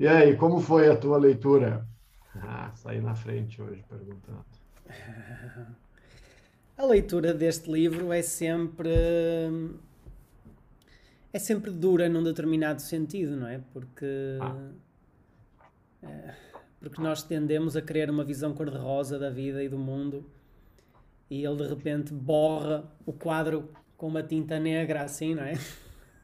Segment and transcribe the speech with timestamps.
[0.00, 1.86] E aí, como foi a tua leitura?
[2.34, 4.46] Ah, saí na frente hoje perguntando.
[6.74, 8.88] A leitura deste livro é sempre
[11.30, 13.60] é sempre dura num determinado sentido, não é?
[13.74, 14.70] Porque ah.
[16.02, 16.34] é,
[16.80, 20.24] porque nós tendemos a querer uma visão cor-de-rosa da vida e do mundo
[21.28, 25.52] e ele de repente borra o quadro com uma tinta negra assim, não é?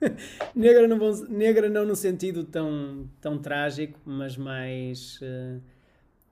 [0.55, 0.99] negra, não,
[1.29, 5.63] negra não no sentido tão, tão trágico, mas mais, uh,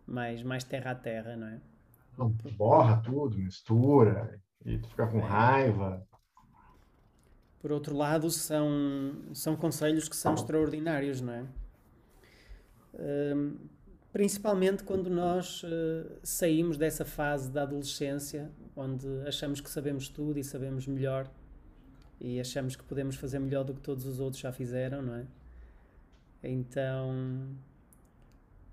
[0.06, 1.60] mais, mais terra a terra, não é?
[2.56, 5.22] Borra tudo, mistura, e tu fica com é.
[5.22, 6.06] raiva.
[7.60, 8.68] Por outro lado, são,
[9.32, 11.46] são conselhos que são extraordinários, não é?
[12.94, 13.58] Uh,
[14.12, 20.44] principalmente quando nós uh, saímos dessa fase da adolescência, onde achamos que sabemos tudo e
[20.44, 21.28] sabemos melhor
[22.20, 25.26] e achamos que podemos fazer melhor do que todos os outros já fizeram, não é?
[26.42, 27.48] Então,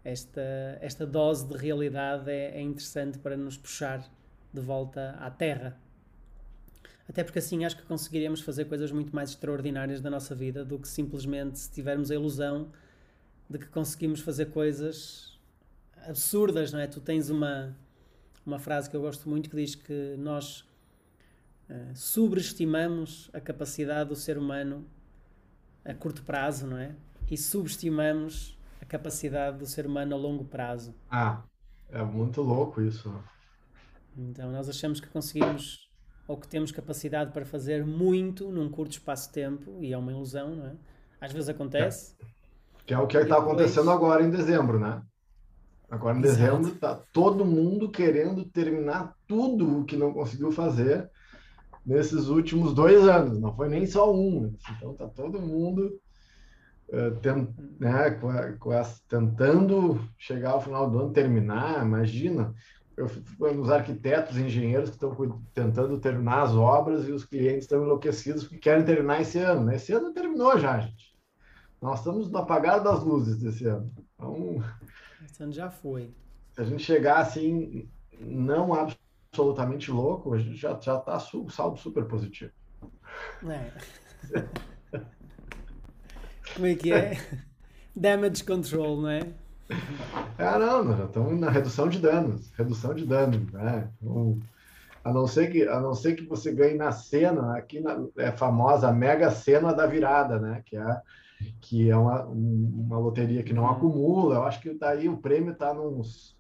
[0.04, 0.42] esta,
[0.82, 4.04] esta dose de realidade é, é interessante para nos puxar
[4.54, 5.78] de volta à Terra.
[7.08, 10.80] Até porque assim acho que conseguiríamos fazer coisas muito mais extraordinárias da nossa vida do
[10.80, 12.72] que simplesmente se tivermos a ilusão
[13.50, 15.38] de que conseguimos fazer coisas
[16.08, 16.88] absurdas, não é?
[16.88, 17.76] Tu tens uma,
[18.46, 20.66] uma frase que eu gosto muito que diz que nós
[21.72, 24.86] uh, sobreestimamos a capacidade do ser humano
[25.86, 26.94] a curto prazo, não é?
[27.30, 30.94] E subestimamos a capacidade do ser humano a longo prazo.
[31.10, 31.42] Ah,
[31.90, 33.14] é muito louco isso.
[34.18, 35.90] Então nós achamos que conseguimos
[36.28, 40.12] ou que temos capacidade para fazer muito num curto espaço de tempo e é uma
[40.12, 40.74] ilusão, não é?
[41.20, 42.16] Às vezes acontece.
[42.22, 42.26] É.
[42.86, 45.02] Que é o que está acontecendo agora em dezembro, né?
[45.90, 51.10] Agora, em dezembro, está todo mundo querendo terminar tudo o que não conseguiu fazer
[51.86, 53.40] nesses últimos dois anos.
[53.40, 54.54] Não foi nem só um.
[54.78, 56.00] Então, está todo mundo
[56.90, 61.86] uh, tent, né, com a, com a, tentando chegar ao final do ano, terminar.
[61.86, 62.54] Imagina,
[62.96, 63.10] eu
[63.60, 68.60] os arquitetos, engenheiros que estão tentando terminar as obras e os clientes estão enlouquecidos porque
[68.60, 69.72] querem terminar esse ano.
[69.72, 71.12] Esse ano terminou já, gente.
[71.82, 73.92] Nós estamos no apagar das luzes desse ano.
[74.16, 74.64] Então,
[75.26, 76.14] esse ano já foi.
[76.52, 77.90] Se a gente chegar assim,
[78.20, 79.01] não absolutamente
[79.90, 82.52] louco, a gente já, já tá su saldo super positivo.
[83.48, 83.72] É.
[86.54, 87.18] Como é que é?
[87.96, 89.22] Damage control, não é?
[90.38, 93.90] Ah, não, nós já estamos na redução de danos, redução de danos, né?
[94.02, 94.38] Então,
[95.02, 98.32] a não ser que a não ser que você ganhe na cena, aqui na, é
[98.34, 100.62] famosa a mega cena da virada, né?
[100.66, 101.02] Que é
[101.60, 103.70] que é uma, uma loteria que não uhum.
[103.70, 104.36] acumula.
[104.36, 106.38] Eu acho que daí o prêmio está nos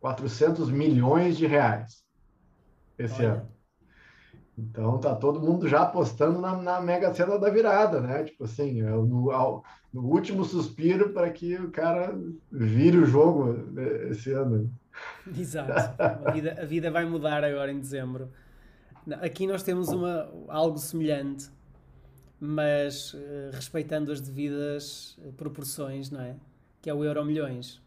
[0.00, 2.03] 400 milhões de reais
[2.98, 3.32] esse Olha.
[3.32, 3.54] ano.
[4.56, 8.22] Então tá todo mundo já apostando na, na mega cena da virada, né?
[8.22, 9.62] Tipo assim, é no,
[9.92, 12.16] no último suspiro para que o cara
[12.52, 14.72] vire o jogo né, esse ano.
[15.36, 15.72] Exato.
[16.00, 18.30] A vida, a vida vai mudar agora em dezembro.
[19.20, 21.50] Aqui nós temos uma, algo semelhante
[22.44, 26.36] mas uh, respeitando as devidas eh, proporções, não é?
[26.82, 27.82] Que é o euro milhões.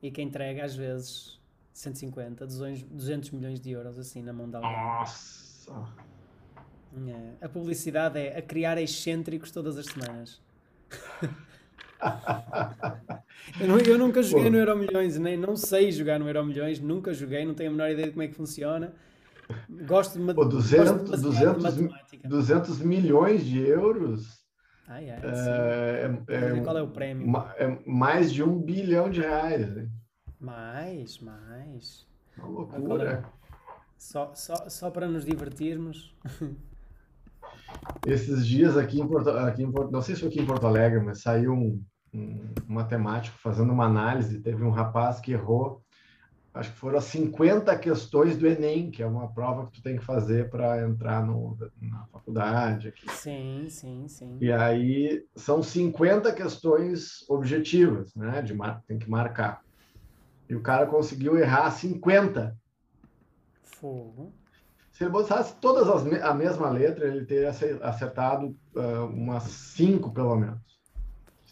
[0.00, 1.40] E que entrega às vezes
[1.72, 4.72] 150, 200 milhões de euros assim na mão da alguém.
[4.72, 5.72] Nossa!
[7.08, 7.44] É.
[7.46, 10.40] A publicidade é a criar excêntricos todas as semanas.
[13.60, 14.50] eu, não, eu, nunca joguei Pô.
[14.50, 17.72] no Euro Milhões, nem não sei jogar no Euro Milhões, nunca joguei, não tenho a
[17.72, 18.92] menor ideia de como é que funciona
[19.86, 21.74] Gosto de, Pô, 200, gosto 200,
[22.10, 24.42] de 200 milhões de euros.
[24.86, 27.26] Ah, é, é, é, qual é o prêmio?
[27.56, 29.74] É mais de um bilhão de reais.
[29.74, 29.88] Né?
[30.42, 32.04] Mais, mais.
[32.36, 33.24] Uma loucura.
[33.96, 36.12] Só, só, só para nos divertirmos.
[38.04, 40.66] Esses dias aqui em Porto, aqui em Porto, não sei se foi aqui em Porto
[40.66, 41.80] Alegre, mas saiu um,
[42.12, 44.40] um matemático fazendo uma análise.
[44.40, 45.80] Teve um rapaz que errou
[46.54, 49.96] acho que foram as 50 questões do Enem, que é uma prova que tu tem
[49.96, 52.88] que fazer para entrar no, na faculdade.
[52.88, 53.10] Aqui.
[53.10, 54.38] Sim, sim, sim.
[54.40, 58.42] E aí são 50 questões objetivas, né?
[58.42, 58.54] De.
[58.86, 59.62] Tem que marcar.
[60.52, 62.54] E o cara conseguiu errar 50.
[63.62, 64.34] Fogo.
[64.92, 70.36] Se ele botasse todas as, a mesma letra, ele teria acertado uh, umas 5, pelo
[70.36, 70.60] menos.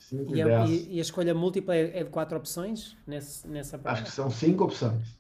[0.01, 3.79] 5 e, a, e, e, a escolha múltipla é, é de quatro opções nesse, nessa
[3.79, 3.95] prova?
[3.95, 5.19] Acho que são cinco opções.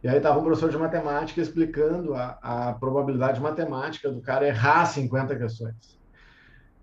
[0.00, 4.86] E aí estava um professor de matemática explicando a, a probabilidade matemática do cara errar
[4.86, 5.98] 50 questões.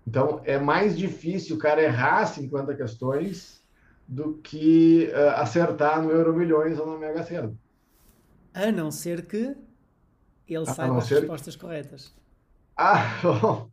[0.06, 3.55] Então, é mais difícil o cara errar 50 questões
[4.06, 7.54] do que uh, acertar no Euro Milhões ou na Mega Sena.
[8.54, 9.56] A não ser que
[10.48, 12.14] ele saiba as respostas corretas.
[12.76, 13.70] Ah, bom.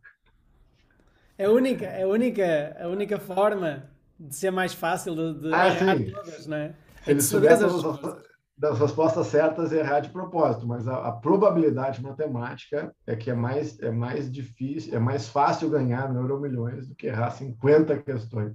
[1.36, 3.90] É a única, é a única, a única forma.
[4.18, 6.10] de ser mais fácil de, de Ah, errar sim.
[6.10, 6.74] todas, não é?
[7.00, 8.24] Se ele souber todas as
[8.56, 13.34] das respostas certas e errar de propósito, mas a, a probabilidade matemática é que é
[13.34, 18.54] mais, é mais difícil, é mais fácil ganhar neuromilhões do que errar 50 questões.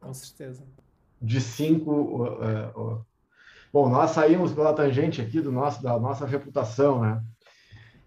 [0.00, 0.64] Com certeza.
[1.20, 1.92] De cinco.
[1.92, 3.06] uh, uh.
[3.72, 7.22] Bom, nós saímos pela tangente aqui do nosso, da nossa reputação, né?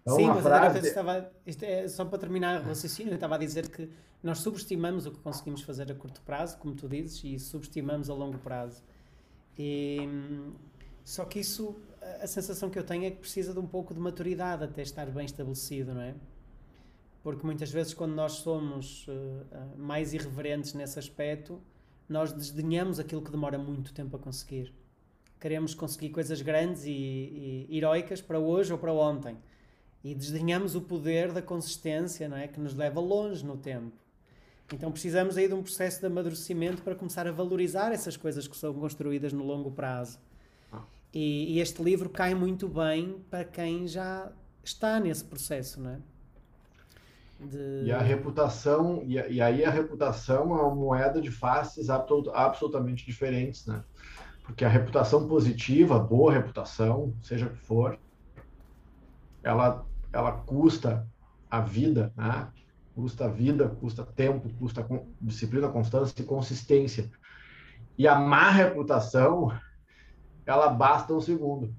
[0.02, 0.86] Então, Sim, mas frase.
[0.86, 1.32] estava,
[1.62, 3.88] é só para terminar o raciocínio, eu estava a dizer que
[4.22, 8.14] nós subestimamos o que conseguimos fazer a curto prazo, como tu dizes, e subestimamos a
[8.14, 8.82] longo prazo.
[9.58, 9.98] E,
[11.04, 11.76] só que isso,
[12.22, 15.06] a, sensação que eu tenho é que precisa de um pouco de maturidade até estar
[15.06, 16.14] bem estabelecido, não é?
[17.22, 21.62] Porque muitas vezes, quando nós somos uh, uh, mais irreverentes nesse aspecto,
[22.08, 24.72] nós desdenhamos aquilo que demora muito tempo a conseguir.
[25.40, 29.36] Queremos conseguir coisas grandes e, e heroicas para hoje ou para ontem
[30.02, 32.46] e desdenhamos o poder da consistência, não é?
[32.46, 33.96] Que nos leva longe no tempo.
[34.72, 38.56] Então precisamos aí de um processo de amadurecimento para começar a valorizar essas coisas que
[38.56, 40.18] são construídas no longo prazo.
[41.12, 44.32] E, e este livro cai muito bem para quem já
[44.64, 45.98] está nesse processo, não é?
[47.40, 47.84] De...
[47.84, 53.04] E a reputação, e, e, aí a reputação é uma moeda de faces absolut, absolutamente
[53.04, 53.82] diferentes, né?
[54.44, 57.98] Porque a reputação positiva, boa reputação, seja o que for,
[59.42, 59.84] ela
[60.14, 61.06] ela custa
[61.50, 62.48] a vida, né?
[62.94, 64.86] custa vida, custa tempo, custa
[65.20, 67.10] disciplina, constância e consistência.
[67.98, 69.52] E a má reputação,
[70.46, 71.74] ela basta um segundo.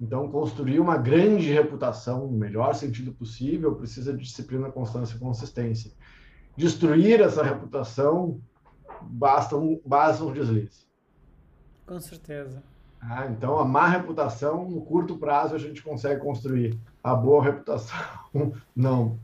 [0.00, 5.92] Então, construir uma grande reputação, no melhor sentido possível, precisa de disciplina, constância e consistência.
[6.56, 8.40] Destruir essa reputação,
[9.02, 10.86] basta um, basta um deslize.
[11.84, 12.62] Com certeza.
[13.00, 16.78] Ah, então, a má reputação, no curto prazo, a gente consegue construir.
[17.02, 17.96] A boa reputação,
[18.74, 19.18] não.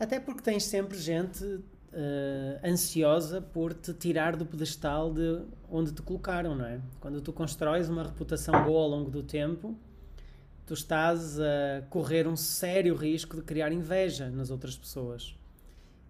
[0.00, 1.60] Até porque tens sempre gente
[1.96, 6.80] uh, ansiosa por te tirar do pedestal de onde te colocaram, não é?
[7.00, 9.76] Quando tu constróis uma reputação boa ao longo do tempo,
[10.66, 15.36] tu estás a correr um sério risco de criar inveja nas outras pessoas.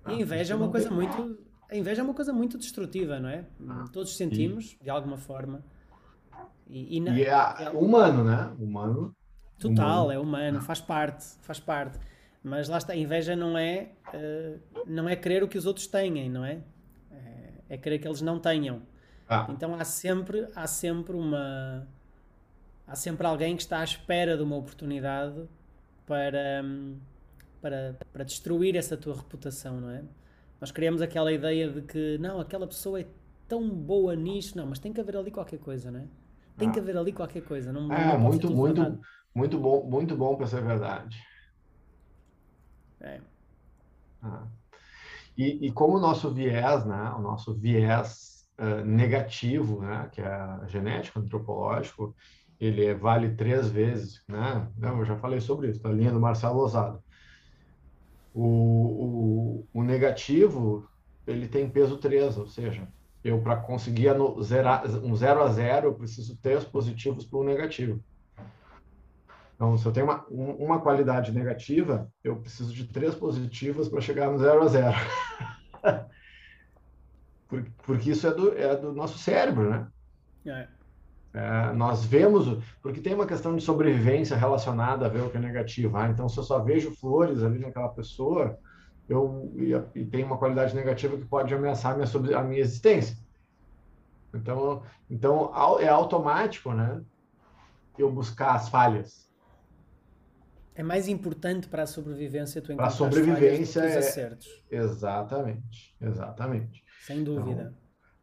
[0.06, 1.38] E a inveja é uma coisa muito...
[1.69, 3.44] A inveja é uma coisa muito destrutiva, não é?
[3.93, 5.65] Todos sentimos, de alguma forma.
[6.69, 8.53] E, e, na, e é, é, humano, né?
[8.59, 9.15] Humano.
[9.59, 10.12] Total, humano.
[10.12, 11.99] é humano, faz parte, faz parte.
[12.46, 15.88] Mas lá está, a inveja não é, uh, não é querer o que os outros
[15.88, 16.60] têm, não é?
[17.10, 18.82] É, é querer que eles não tenham.
[19.28, 19.48] Ah.
[19.50, 21.88] Então há sempre, há sempre uma.
[22.87, 25.43] Há sempre alguém que está à espera de uma oportunidade
[26.06, 26.62] para,
[27.60, 30.04] para, para destruir essa tua reputação, não é?
[30.60, 33.06] Nós criamos aquela ideia de que, não, aquela pessoa é
[33.48, 36.04] tão boa nisso, não, mas tem que haver ali qualquer coisa, não é?
[36.56, 36.72] Tem ah.
[36.72, 37.72] que haver ali qualquer coisa.
[37.72, 39.00] Não, é, não muito, muito,
[39.34, 41.19] muito bom, muito bom para ser verdade.
[43.00, 43.20] É.
[44.22, 44.46] Ah.
[45.37, 50.60] E, e, como o nosso viés, né, o nosso viés uh, negativo, né, que é
[50.66, 52.16] genético, antropológico,
[52.58, 54.66] ele é, vale três vezes, né?
[54.81, 56.98] Eu já falei sobre isso, a linha do Marcelo Lozada.
[58.32, 60.88] O, o, o negativo,
[61.26, 62.88] ele tem peso 3, ou seja,
[63.22, 64.08] eu para conseguir
[64.43, 68.02] zerar, um 0 a 0, eu preciso três positivos para um negativo.
[69.56, 74.31] Então, se eu tenho uma, uma qualidade negativa, eu preciso de três positivas para chegar
[74.31, 74.97] no 0 a 0.
[77.49, 79.88] porque, porque isso é do, é do nosso cérebro, né?
[80.44, 80.69] É.
[81.32, 85.41] É, nós vemos, porque tem uma questão de sobrevivência relacionada a ver o que é
[85.41, 85.96] negativo.
[85.96, 88.58] Ah, então, se eu só vejo flores ali naquela pessoa,
[89.08, 93.17] eu e, e tem uma qualidade negativa que pode ameaçar a minha, a minha existência.
[94.34, 97.03] Então, então é automático, né?
[97.98, 99.26] Eu buscar as falhas.
[100.77, 104.47] É mais importante para a sobrevivência tu encontrar a sobrevivência é acertos.
[104.71, 106.85] Exatamente, exatamente.
[107.01, 107.63] Sem dúvida.
[107.63, 107.75] Então,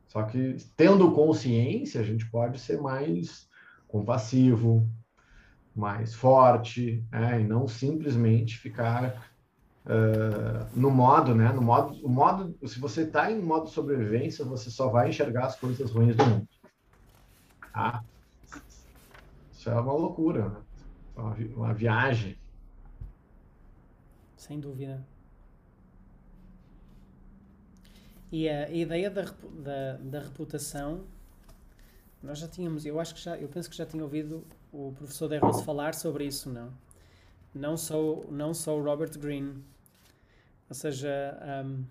[0.08, 3.50] só que tendo consciência, a gente pode ser mais
[3.88, 4.88] compassivo,
[5.76, 7.42] mais forte, né?
[7.42, 9.34] e não simplesmente ficar
[9.86, 11.52] Uh, no modo, né?
[11.52, 15.58] No modo, o modo, se você está em modo sobrevivência, você só vai enxergar as
[15.58, 16.48] coisas ruins do mundo.
[17.74, 18.02] Tá?
[19.52, 20.62] Isso é uma loucura, né?
[21.18, 22.38] uma, uma viagem.
[24.44, 25.02] Sem dúvida.
[28.30, 31.06] E a ideia da, da, da reputação,
[32.22, 35.30] nós já tínhamos, eu acho que já, eu penso que já tinha ouvido o professor
[35.30, 36.74] De Rose falar sobre isso, não?
[37.56, 37.96] Não só,
[38.30, 39.64] não o Robert Greene,
[40.68, 41.86] ou seja, um,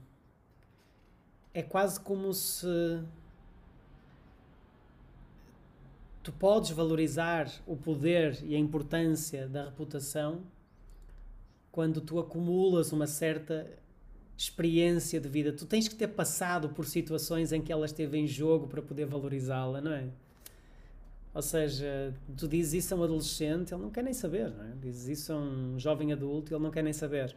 [1.55, 3.03] é quase como se
[6.23, 10.43] tu podes valorizar o poder e a importância da reputação
[11.73, 13.67] quando tu acumulas uma certa
[14.37, 15.53] experiência de vida.
[15.53, 19.07] Tu tens que ter passado por situações em que ela esteve em jogo para poder
[19.07, 20.09] valorizá-la, não é?
[21.35, 24.73] Ou seja, tu dizes isso a um adolescente, ele não quer nem saber, não é?
[24.81, 27.35] Dizes isso a um jovem adulto, ele não quer nem saber.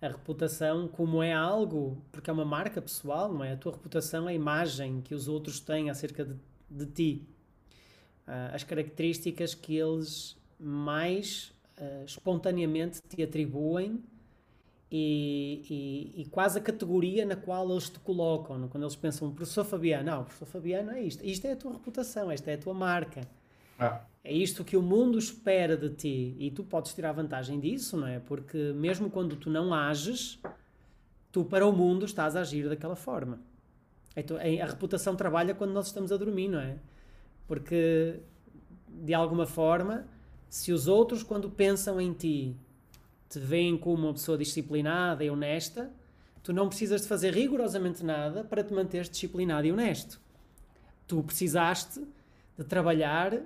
[0.00, 3.52] A reputação, como é algo, porque é uma marca pessoal, não é?
[3.52, 6.34] A tua reputação é a imagem que os outros têm acerca de,
[6.70, 7.28] de ti.
[8.26, 14.02] Uh, as características que eles mais uh, espontaneamente te atribuem
[14.90, 18.68] e, e, e, quase a categoria na qual eles te colocam.
[18.68, 21.24] Quando eles pensam, professor Fabiano, não, professor Fabiano é isto.
[21.24, 23.20] Isto é a tua reputação, esta é a tua marca.
[23.78, 24.02] Ah.
[24.22, 28.06] É isto que o mundo espera de ti e tu podes tirar vantagem disso, não
[28.06, 28.18] é?
[28.18, 30.38] Porque mesmo quando tu não ages,
[31.32, 33.40] tu para o mundo estás a agir daquela forma.
[34.14, 36.76] Então, a reputação trabalha quando nós estamos a dormir, não é?
[37.46, 38.20] Porque
[38.88, 40.04] de alguma forma,
[40.50, 42.56] se os outros, quando pensam em ti,
[43.28, 45.92] te veem como uma pessoa disciplinada e honesta,
[46.42, 50.20] tu não precisas de fazer rigorosamente nada para te manteres disciplinado e honesto.
[51.06, 52.04] Tu precisaste
[52.58, 53.40] de trabalhar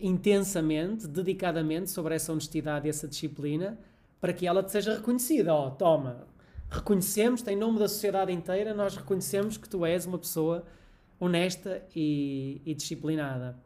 [0.00, 3.78] intensamente, dedicadamente sobre essa honestidade e essa disciplina
[4.20, 5.54] para que ela te seja reconhecida.
[5.54, 6.26] Oh, toma,
[6.68, 10.64] reconhecemos, em nome da sociedade inteira, nós reconhecemos que tu és uma pessoa
[11.20, 13.56] honesta e, e disciplinada.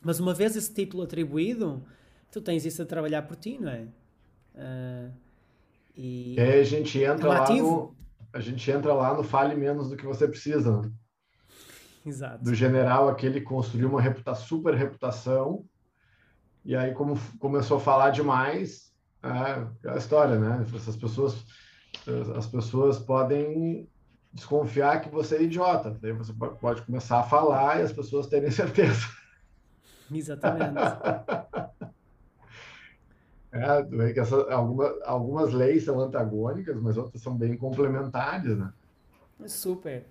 [0.00, 1.82] Mas uma vez esse título atribuído,
[2.30, 3.86] tu tens isso a trabalhar por ti, não é?
[4.54, 5.12] Uh,
[5.96, 7.96] e, aí a gente entra é um lá no
[8.32, 10.80] a gente entra lá no fale menos do que você precisa.
[10.80, 10.90] Né?
[12.06, 12.44] Exato.
[12.44, 15.64] Do general aquele construiu uma reputa, super reputação
[16.64, 20.64] e aí como começou a falar demais, é, é a história, né?
[20.74, 21.44] Essas pessoas
[22.36, 23.88] as pessoas podem
[24.32, 25.90] desconfiar que você é idiota.
[26.00, 29.06] Daí você pode começar a falar e as pessoas terem certeza.
[30.10, 30.74] Exatamente.
[33.52, 38.72] É, que essa, alguma, algumas leis são antagônicas, mas outras são bem complementares, né?
[39.46, 40.06] Super.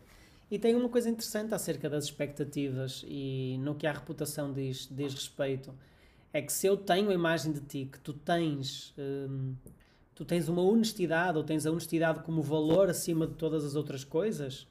[0.51, 5.13] E tem uma coisa interessante acerca das expectativas e no que a reputação diz, diz
[5.13, 5.73] respeito.
[6.33, 9.55] É que se eu tenho a imagem de ti, que tu tens, hum,
[10.15, 14.03] tu tens uma honestidade, ou tens a honestidade como valor acima de todas as outras
[14.03, 14.67] coisas,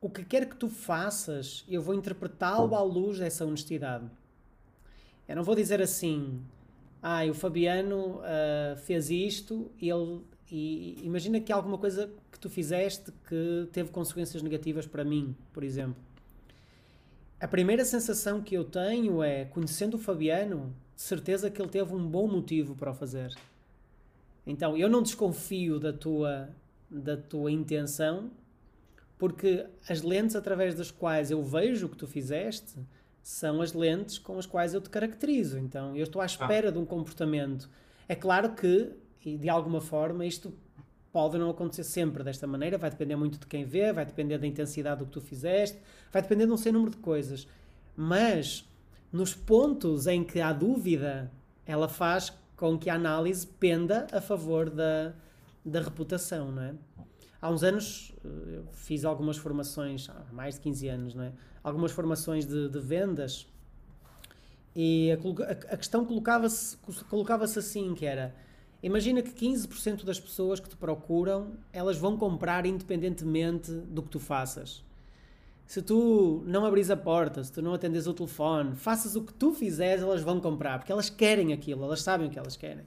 [0.00, 4.04] o que quer que tu faças, eu vou interpretá-lo à luz dessa honestidade.
[5.28, 6.42] Eu não vou dizer assim,
[7.02, 10.20] ah, o Fabiano uh, fez isto ele.
[10.48, 15.64] E imagina que alguma coisa que tu fizeste que teve consequências negativas para mim, por
[15.64, 15.96] exemplo.
[17.40, 21.92] A primeira sensação que eu tenho é, conhecendo o Fabiano, de certeza que ele teve
[21.92, 23.34] um bom motivo para o fazer.
[24.46, 26.50] Então, eu não desconfio da tua,
[26.88, 28.30] da tua intenção,
[29.18, 32.78] porque as lentes através das quais eu vejo o que tu fizeste
[33.22, 35.58] são as lentes com as quais eu te caracterizo.
[35.58, 36.72] Então, eu estou à espera ah.
[36.72, 37.70] de um comportamento.
[38.08, 38.92] É claro que,
[39.24, 40.52] e de alguma forma, isto
[41.12, 44.46] pode não acontecer sempre desta maneira, vai depender muito de quem vê, vai depender da
[44.46, 45.78] intensidade do que tu fizeste,
[46.10, 47.46] vai depender de um sem número de coisas.
[47.94, 48.68] Mas,
[49.12, 51.30] nos pontos em que há dúvida,
[51.66, 55.12] ela faz com que a análise penda a favor da,
[55.64, 56.74] da reputação, não é?
[57.42, 61.32] Há uns anos eh, fiz algumas formações, há mais de 15 anos, não é?
[61.64, 63.48] Algumas formações de, de vendas
[64.76, 66.76] e a, a questão colocava-se
[67.10, 68.32] colocava assim, que era
[68.80, 74.20] imagina que 15% das pessoas que te procuram, elas vão comprar independentemente do que tu
[74.20, 74.84] faças.
[75.66, 79.32] Se tu não abris a porta, se tu não atendes o telefone, faças o que
[79.32, 82.84] tu fizeres, elas vão comprar, porque elas querem aquilo, elas sabem o que elas querem.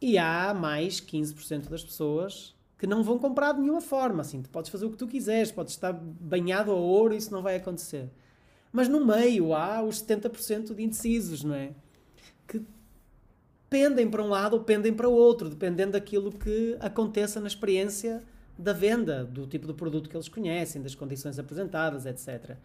[0.00, 4.20] E há mais 15% das pessoas que não vão comprar de nenhuma forma.
[4.20, 7.42] Assim, tu podes fazer o que tu quiseres, podes estar banhado a ouro, isso não
[7.42, 8.08] vai acontecer.
[8.72, 11.72] Mas no meio há os 70% de indecisos, não é?
[12.46, 12.62] Que
[13.68, 18.22] pendem para um lado ou pendem para o outro, dependendo daquilo que aconteça na experiência
[18.56, 22.56] da venda, do tipo de produto que eles conhecem, das condições apresentadas, etc.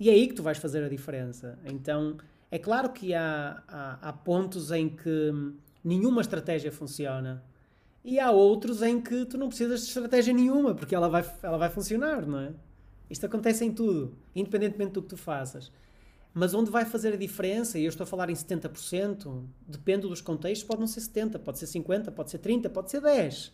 [0.00, 1.58] E é aí que tu vais fazer a diferença.
[1.64, 2.16] Então,
[2.50, 5.32] é claro que há, há, há pontos em que
[5.84, 7.42] nenhuma estratégia funciona
[8.04, 11.56] e há outros em que tu não precisas de estratégia nenhuma, porque ela vai, ela
[11.56, 12.52] vai funcionar, não é?
[13.08, 15.70] Isto acontece em tudo, independentemente do que tu faças.
[16.34, 20.20] Mas onde vai fazer a diferença, e eu estou a falar em 70%, depende dos
[20.20, 23.52] contextos, pode não ser 70%, pode ser 50%, pode ser 30%, pode ser 10%.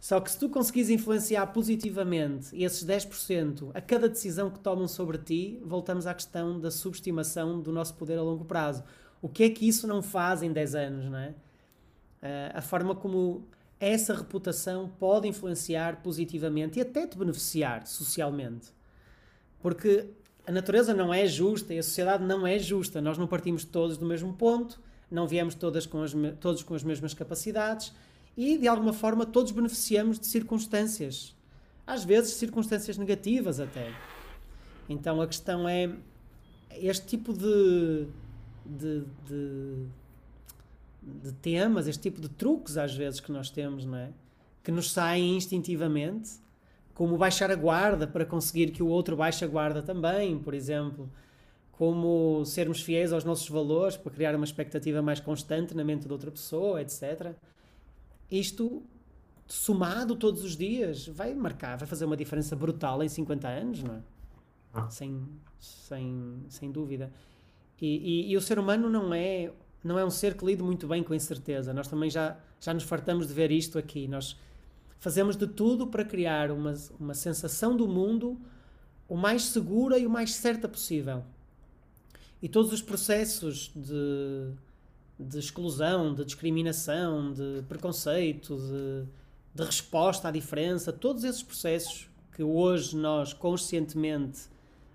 [0.00, 5.16] Só que se tu conseguires influenciar positivamente esses 10% a cada decisão que tomam sobre
[5.16, 8.84] ti, voltamos à questão da subestimação do nosso poder a longo prazo.
[9.22, 11.34] O que é que isso não faz em 10 anos, não é?
[12.24, 13.46] Eh, a forma como
[13.78, 18.68] essa reputação pode influenciar positivamente e até te beneficiar socialmente.
[19.60, 20.06] Porque
[20.46, 22.98] a natureza não é justa e a sociedade não é justa.
[23.02, 26.82] Nós não partimos todos do mesmo ponto, não viemos todas com as, todos com as
[26.82, 27.92] mesmas capacidades
[28.36, 31.36] E, de alguma forma, todos beneficiamos de circunstâncias.
[31.86, 33.92] Às vezes, circunstâncias negativas até.
[34.88, 35.90] Então, a questão é
[36.72, 38.08] este tipo de,
[38.64, 39.86] de, de,
[41.22, 44.10] de temas, este tipo de truques, às vezes, que nós temos, não é?
[44.62, 46.32] Que nos saem instintivamente,
[46.94, 51.10] como baixar a guarda para conseguir que o outro baixe a guarda também, por exemplo
[51.76, 56.12] como sermos fiéis aos nossos valores para criar uma expectativa mais constante na mente de
[56.12, 57.34] outra pessoa, etc.
[58.30, 58.82] Isto,
[59.46, 63.94] somado todos os dias, vai marcar, vai fazer uma diferença brutal em 50 anos, não
[63.96, 64.00] é?
[64.72, 64.88] Ah.
[64.88, 65.20] Sem,
[65.58, 67.12] sem, sem dúvida.
[67.80, 69.52] E, e, e, o ser humano não é,
[69.84, 71.72] não é um ser que lide muito bem com a incerteza.
[71.72, 74.08] Nós também já, já nos fartamos de ver isto aqui.
[74.08, 74.36] Nós
[74.98, 78.40] fazemos de tudo para criar uma, uma sensação do mundo
[79.06, 81.22] o mais segura e o mais certa possível
[82.44, 84.52] e todos os processos de,
[85.18, 89.06] de exclusão, de discriminação, de preconceito, de,
[89.54, 94.40] de resposta à diferença, todos esses processos que hoje nós conscientemente,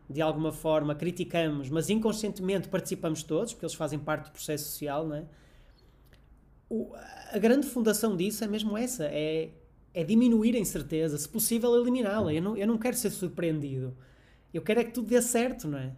[0.10, 5.08] de alguma forma, criticamos, mas inconscientemente participamos todos, porque eles fazem parte do processo social,
[5.08, 5.26] não é?
[6.68, 6.92] O,
[7.32, 9.50] a grande fundação disso é mesmo essa, é,
[9.94, 12.34] é diminuir a incerteza, se possível eliminá-la.
[12.34, 13.96] Eu não, eu não quero ser surpreendido.
[14.52, 15.94] Eu quero é que tudo dê certo, não é?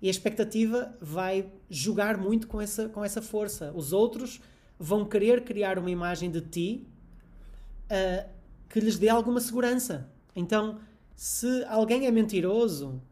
[0.00, 3.70] E a expectativa vai jogar muito com essa, com essa força.
[3.74, 4.40] Os outros
[4.78, 6.86] vão querer criar uma imagem de ti
[7.90, 8.28] uh,
[8.70, 10.08] que lhes dê alguma segurança.
[10.34, 10.78] Então,
[11.14, 13.02] se alguém é mentiroso,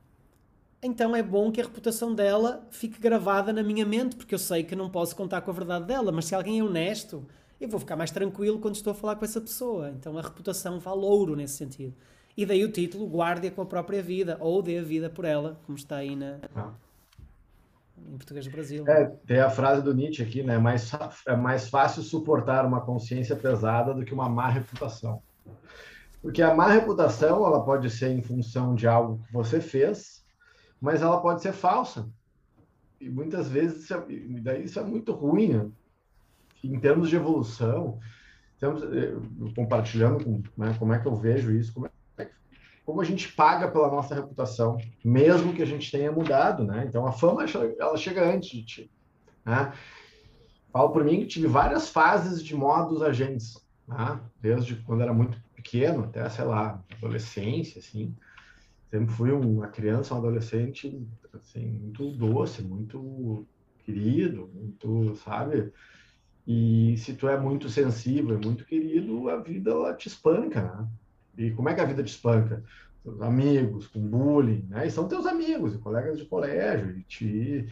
[0.83, 4.63] então é bom que a reputação dela fique gravada na minha mente, porque eu sei
[4.63, 6.13] que não posso contar com a verdade dela.
[6.13, 7.27] Mas se alguém é honesto,
[7.61, 9.91] eu vou ficar mais tranquilo quando estou a falar com essa pessoa.
[9.91, 11.95] Então a reputação vale ouro nesse sentido.
[12.37, 15.59] E daí o título Guarde-a com a própria vida, ou dê a vida por ela,
[15.67, 16.71] como está aí na, ah.
[18.07, 18.85] em português do Brasil.
[18.87, 20.55] É, tem a frase do Nietzsche aqui, né?
[20.55, 20.89] É mais,
[21.27, 25.21] é mais fácil suportar uma consciência pesada do que uma má reputação.
[26.23, 30.18] Porque a má reputação, ela pode ser em função de algo que você fez,
[30.81, 32.09] mas ela pode ser falsa.
[33.01, 34.07] E muitas vezes, isso é,
[34.41, 35.71] daí isso é muito ruim, né?
[36.63, 38.01] em termos de evolução,
[38.55, 39.15] estamos eh,
[39.55, 41.91] compartilhando com, né, como é que eu vejo isso, como é
[42.85, 46.87] como a gente paga pela nossa reputação, mesmo que a gente tenha mudado, né?
[46.89, 47.45] Então a fama
[47.79, 48.91] ela chega antes de ti,
[49.45, 49.75] né?
[50.73, 54.19] Falo por mim que tive várias fases de modos agentes, né?
[54.41, 58.17] desde quando era muito pequeno até, sei lá, adolescência, assim.
[58.91, 63.47] Sempre fui uma criança, um adolescente, assim, muito doce, muito
[63.85, 65.73] querido, muito, sabe?
[66.47, 70.89] E se tu é muito sensível, muito querido, a vida ela te espanca, né?
[71.37, 72.65] E como é que a vida te espanca?
[73.21, 74.87] Amigos, com bullying, né?
[74.87, 76.99] E são teus amigos e colegas de colégio.
[76.99, 77.67] E te...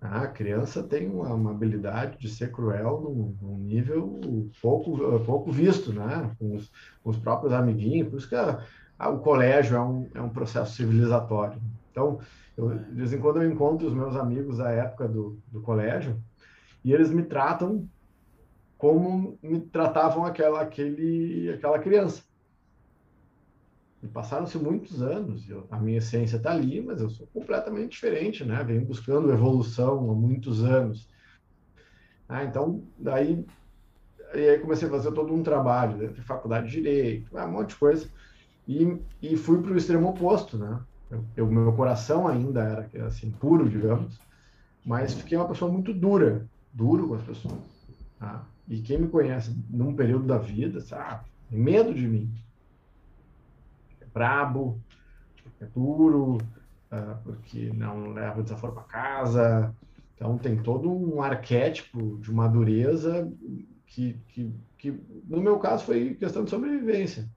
[0.00, 4.20] a criança tem uma, uma habilidade de ser cruel num, num, nível
[4.60, 6.30] pouco, pouco visto, né?
[6.38, 6.70] Com os,
[7.02, 8.08] com os próprios amiguinhos.
[8.08, 8.62] Por isso que a,
[8.98, 11.60] a, o colégio é um, é um processo civilizatório.
[11.90, 12.20] Então,
[12.56, 16.22] eu, de vez em quando eu encontro os meus amigos da época do, do colégio
[16.84, 17.88] e eles me tratam
[18.78, 22.22] como me tratavam aquela, aquele, aquela criança.
[24.12, 28.62] Passaram-se muitos anos, eu, a minha essência está ali, mas eu sou completamente diferente, né?
[28.62, 31.08] Venho buscando evolução há muitos anos.
[32.28, 33.44] Ah, então, daí
[34.34, 37.76] e aí comecei a fazer todo um trabalho, de faculdade de Direito, um monte de
[37.76, 38.08] coisa,
[38.66, 40.80] e, e fui para o extremo oposto, né?
[41.36, 44.18] Eu, meu coração ainda era assim, puro, digamos,
[44.84, 47.60] mas fiquei uma pessoa muito dura, duro com as pessoas.
[48.18, 48.44] Tá?
[48.68, 52.30] E quem me conhece num período da vida, sabe, tem medo de mim
[54.16, 54.80] brabo,
[55.60, 59.74] é duro, uh, porque não leva desaforo para casa.
[60.14, 63.30] Então, tem todo um arquétipo de uma dureza
[63.86, 64.98] que, que, que,
[65.28, 67.28] no meu caso, foi questão de sobrevivência.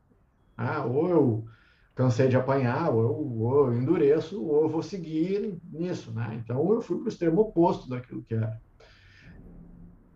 [0.55, 1.45] Ah, ou eu
[1.93, 6.41] cansei de apanhar, ou eu, ou eu endureço, ou eu vou seguir nisso, né?
[6.41, 8.57] Então, eu fui para o extremo oposto daquilo que era.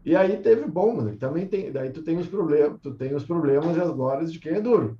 [0.05, 1.17] E aí teve bom, mano.
[1.17, 4.39] Também tem, daí tu tem os problemas, tu tem os problemas e as glórias de
[4.39, 4.97] quem é duro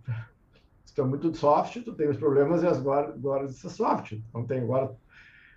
[0.86, 4.14] se tu é muito soft, tu tem os problemas e as glórias de ser soft.
[4.14, 4.96] Então tem agora,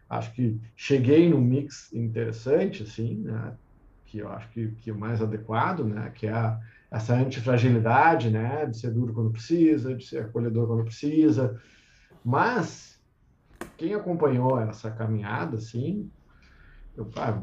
[0.09, 3.57] acho que cheguei num mix interessante, assim, né?
[4.07, 6.11] que eu acho que, que é o mais adequado, né?
[6.11, 6.59] Que é
[6.91, 8.65] essa antifragilidade, né?
[8.67, 11.61] De ser duro quando precisa, de ser acolhedor quando precisa.
[12.25, 12.99] Mas
[13.77, 16.11] quem acompanhou essa caminhada, assim,
[16.97, 17.43] eu, ah,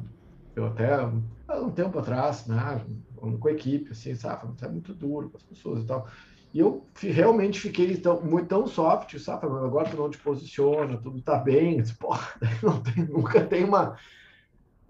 [0.55, 2.83] eu até um tempo atrás, né?
[3.15, 4.47] Com a equipe, assim, sabe?
[4.47, 6.07] Você é muito duro com as pessoas e tal.
[6.53, 9.47] E eu realmente fiquei tão, muito, tão soft, sabe?
[9.47, 11.81] Agora tu não te posiciona, tudo tá bem.
[11.81, 12.27] Disse, Porra,
[12.93, 13.97] tem, nunca tem uma.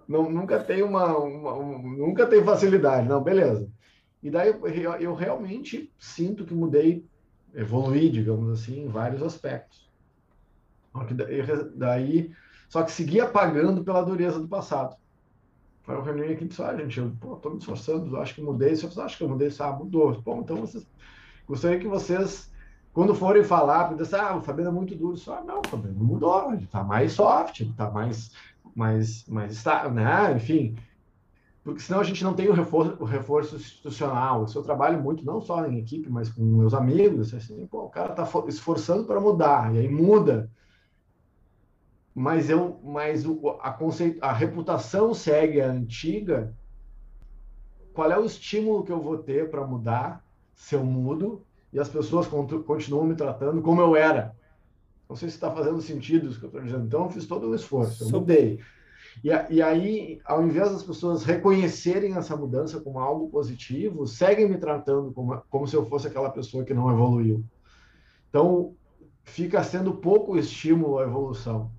[0.06, 3.08] Não, nunca tem uma, uma um, nunca tem facilidade.
[3.08, 3.72] Não, beleza.
[4.22, 7.06] E daí eu, eu realmente sinto que mudei,
[7.54, 9.90] evoluí, digamos assim, em vários aspectos.
[11.76, 12.32] Daí,
[12.68, 14.98] só que seguia pagando pela dureza do passado.
[15.84, 18.42] Foi uma reunião aqui e disse, ah, gente, eu pô, tô me esforçando, acho que
[18.42, 18.76] mudei.
[18.76, 19.50] Você acha que eu mudei?
[19.60, 20.22] Ah, mudou.
[20.22, 20.88] Bom, então vocês,
[21.48, 22.52] gostaria que vocês,
[22.94, 25.18] quando forem falar, porque ah, o Fabiano é muito duro.
[25.18, 28.32] Só, ah, não, o Fabiano mudou, ele tá mais soft, ele tá mais,
[28.76, 30.34] mais, mais está, né?
[30.36, 30.76] Enfim,
[31.64, 34.48] porque senão a gente não tem o reforço, o reforço institucional.
[34.48, 37.90] Se eu trabalho muito, não só em equipe, mas com meus amigos, assim, pô, o
[37.90, 40.52] cara está esforçando para mudar, e aí muda.
[42.14, 46.54] Mas, eu, mas o, a, conceito, a reputação segue a antiga.
[47.94, 50.24] Qual é o estímulo que eu vou ter para mudar
[50.64, 54.34] se eu mudo e as pessoas continuam me tratando como eu era?
[55.10, 56.86] Não sei se está fazendo sentido isso que eu estou dizendo.
[56.86, 58.62] Então, eu fiz todo o esforço, eu mudei.
[59.22, 64.58] E, e aí, ao invés das pessoas reconhecerem essa mudança como algo positivo, seguem me
[64.58, 67.44] tratando como, como se eu fosse aquela pessoa que não evoluiu.
[68.30, 68.74] Então,
[69.26, 71.70] fica sendo pouco estímulo à evolução.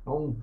[0.00, 0.34] Então,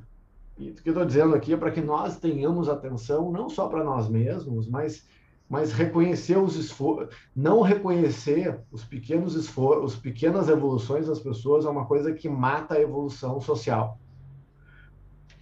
[0.56, 3.84] o que eu estou dizendo aqui é para que nós tenhamos atenção não só para
[3.84, 5.08] nós mesmos, mas,
[5.52, 11.70] mas reconhecer os esforços, não reconhecer os pequenos esforços, as pequenas evoluções das pessoas é
[11.70, 14.00] uma coisa que mata a evolução social.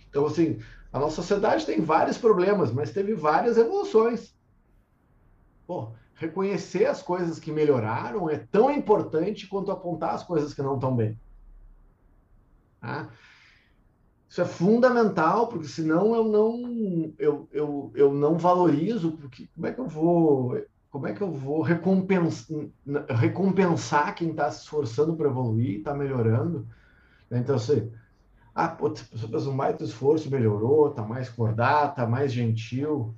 [0.10, 0.58] Então, assim,
[0.91, 4.36] a nossa sociedade tem vários problemas, mas teve várias evoluções.
[5.67, 10.74] Pô, reconhecer as coisas que melhoraram é tão importante quanto apontar as coisas que não
[10.74, 11.19] estão bem.
[12.82, 13.10] Tá?
[14.29, 19.73] Isso é fundamental, porque senão eu não eu, eu, eu não valorizo, porque como é
[19.73, 20.61] que eu vou
[20.91, 22.57] como é que eu vou recompensar,
[23.09, 26.67] recompensar quem está se esforçando para evoluir, está melhorando?
[27.31, 27.91] Então, assim,
[28.55, 33.13] ah, pô, pessoa fez um baita esforço, melhorou, tá mais cordata, tá mais gentil.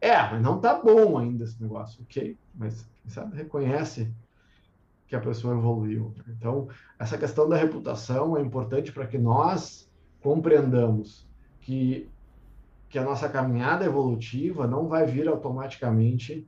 [0.00, 2.36] É, mas não tá bom ainda esse negócio, ok?
[2.54, 4.12] Mas, quem sabe, reconhece
[5.06, 6.12] que a pessoa evoluiu.
[6.28, 9.87] Então, essa questão da reputação é importante para que nós
[10.22, 11.26] compreendamos
[11.60, 12.08] que,
[12.88, 16.46] que a nossa caminhada evolutiva não vai vir automaticamente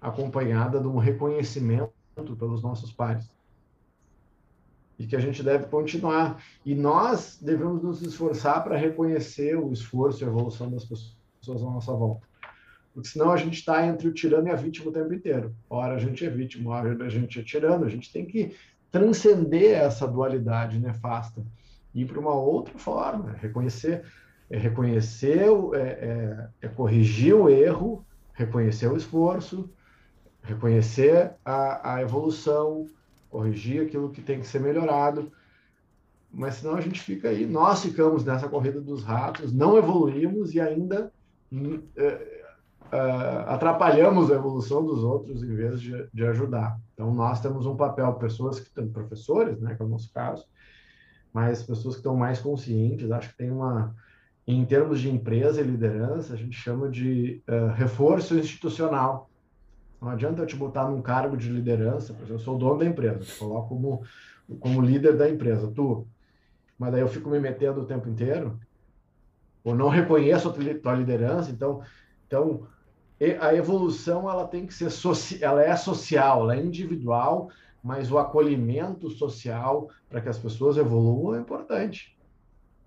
[0.00, 1.92] acompanhada de um reconhecimento
[2.36, 3.30] pelos nossos pares
[4.98, 6.42] e que a gente deve continuar.
[6.64, 11.66] E nós devemos nos esforçar para reconhecer o esforço e a evolução das pessoas à
[11.66, 12.26] nossa volta.
[12.94, 15.54] Porque senão a gente está entre o tirano e a vítima o tempo inteiro.
[15.68, 17.84] Ora a gente é vítima, ora a gente é tirano.
[17.84, 18.54] A gente tem que
[18.90, 21.42] transcender essa dualidade nefasta
[21.94, 24.04] ir para uma outra forma, reconhecer,
[24.50, 29.70] é reconhecer, é, é, é corrigir o erro, reconhecer o esforço,
[30.42, 32.86] reconhecer a, a evolução,
[33.30, 35.32] corrigir aquilo que tem que ser melhorado,
[36.30, 40.60] mas senão a gente fica aí, nós ficamos nessa corrida dos ratos, não evoluímos e
[40.60, 41.12] ainda
[41.52, 46.78] uh, uh, atrapalhamos a evolução dos outros em vez de, de, ajudar.
[46.94, 50.46] Então nós temos um papel, pessoas que estão professores, né, que é o nosso caso,
[51.32, 53.94] mas pessoas que estão mais conscientes, acho que tem uma
[54.46, 59.30] em termos de empresa e liderança, a gente chama de uh, reforço institucional.
[60.00, 62.80] Não adianta eu te botar num cargo de liderança, por exemplo, eu sou o dono
[62.80, 64.02] da empresa, te coloco como,
[64.58, 66.08] como líder da empresa, tu.
[66.76, 68.58] Mas daí eu fico me metendo o tempo inteiro,
[69.62, 71.80] ou não reconheço a tua liderança, então,
[72.26, 72.66] então
[73.40, 74.90] a evolução ela tem que ser
[75.40, 77.48] ela é social, ela é individual,
[77.82, 82.16] mas o acolhimento social para que as pessoas evoluam é importante.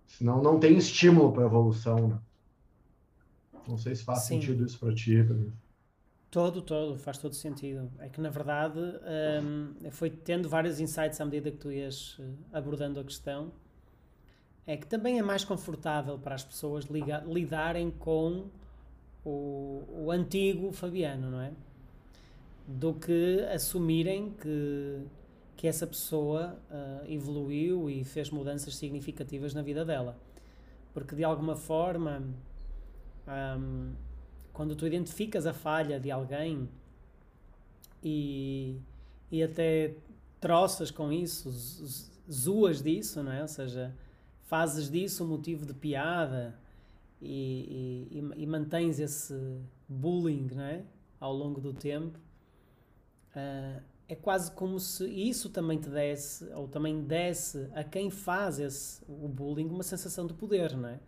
[0.07, 2.07] Senão não tem estímulo para evolução.
[2.07, 2.19] Né?
[3.67, 4.39] Não sei se faz Sim.
[4.39, 5.21] sentido isso para ti.
[5.23, 5.51] Pra mim.
[6.31, 7.91] Todo, todo, faz todo sentido.
[7.99, 12.23] É que na verdade um, foi tendo vários insights à medida que tu ias eh,
[12.53, 13.51] abordando a questão.
[14.67, 16.85] É que também é mais confortável para as pessoas
[17.25, 18.47] lidarem com
[19.23, 21.53] o, o antigo Fabiano, não é?
[22.67, 25.01] Do que assumirem que,
[25.55, 30.17] que essa pessoa uh, evoluiu e fez mudanças significativas na vida dela.
[30.93, 32.23] Porque de alguma forma.
[33.27, 33.93] Um,
[34.55, 36.69] quando tu identificas a falha de alguém
[38.01, 38.79] e,
[39.29, 39.95] e até
[40.39, 41.51] troças com isso,
[42.31, 43.41] zoas disso, não é?
[43.41, 43.93] Ou seja,
[44.43, 46.57] fazes disso um motivo de piada
[47.21, 49.35] e, e, e mantens esse
[49.89, 50.83] bullying, não é?
[51.19, 52.17] Ao longo do tempo,
[53.35, 58.59] uh, é quase como se isso também te desse, ou também desse a quem faz
[58.59, 60.99] esse, o bullying uma sensação de poder, não é?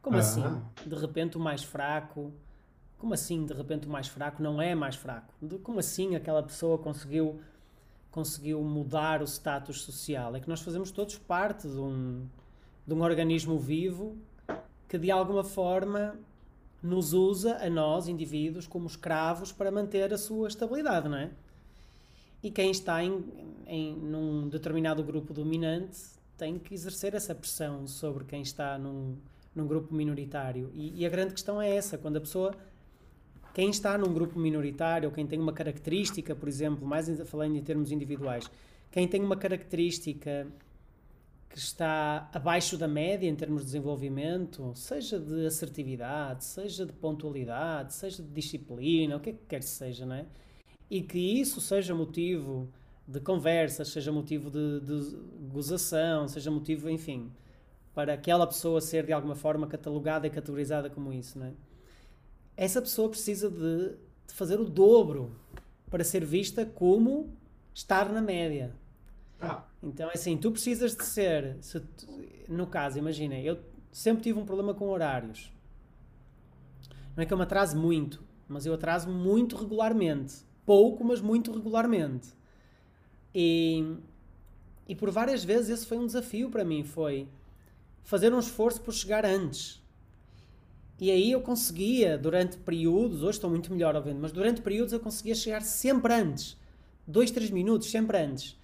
[0.00, 0.42] Como assim?
[0.86, 2.32] De repente o mais fraco
[2.98, 5.34] como assim, de repente, o mais fraco não é mais fraco?
[5.62, 7.40] Como assim aquela pessoa conseguiu,
[8.10, 10.34] conseguiu mudar o status social?
[10.34, 12.26] É que nós fazemos todos parte de um,
[12.86, 14.16] de um organismo vivo
[14.88, 16.16] que, de alguma forma,
[16.82, 21.30] nos usa a nós, indivíduos, como escravos para manter a sua estabilidade, não é?
[22.46, 23.24] E quem está em,
[23.66, 25.98] em num determinado grupo dominante
[26.38, 29.16] tem que exercer essa pressão sobre quem está num,
[29.52, 30.70] num grupo minoritário.
[30.72, 32.54] E, e a grande questão é essa, quando a pessoa
[33.52, 37.62] quem está num grupo minoritário, ou quem tem uma característica, por exemplo, mais falando em
[37.64, 38.48] termos individuais,
[38.92, 40.46] quem tem uma característica
[41.48, 47.92] que está abaixo da média em termos de desenvolvimento, seja de assertividade, seja de pontualidade,
[47.92, 50.26] seja de disciplina, o que é que quer que seja, não é?
[50.90, 52.68] E que isso seja motivo
[53.06, 55.16] de conversas, seja motivo de, de
[55.50, 57.32] gozação, seja motivo, enfim,
[57.94, 61.52] para aquela pessoa ser de alguma forma catalogada e categorizada como isso, não é?
[62.56, 63.96] Essa pessoa precisa de,
[64.26, 65.36] de fazer o dobro
[65.90, 67.30] para ser vista como
[67.74, 68.74] estar na média.
[69.40, 69.64] Ah.
[69.82, 71.82] Então, é assim, tu precisas de ser, se,
[72.48, 73.58] no caso, imagina, eu
[73.92, 75.52] sempre tive um problema com horários.
[77.14, 80.44] Não é que eu me atraso muito, mas eu atraso muito regularmente.
[80.66, 82.28] Pouco, mas muito regularmente.
[83.34, 83.96] E,
[84.86, 87.26] e por várias vezes esse foi um desafio para mim, foi
[88.04, 89.82] fazer um esforço por chegar antes.
[91.00, 95.00] E aí eu conseguia, durante períodos, hoje estou muito melhor ouvindo, mas durante períodos eu
[95.00, 96.56] conseguia chegar sempre antes.
[97.06, 98.58] Dois, três minutos, sempre antes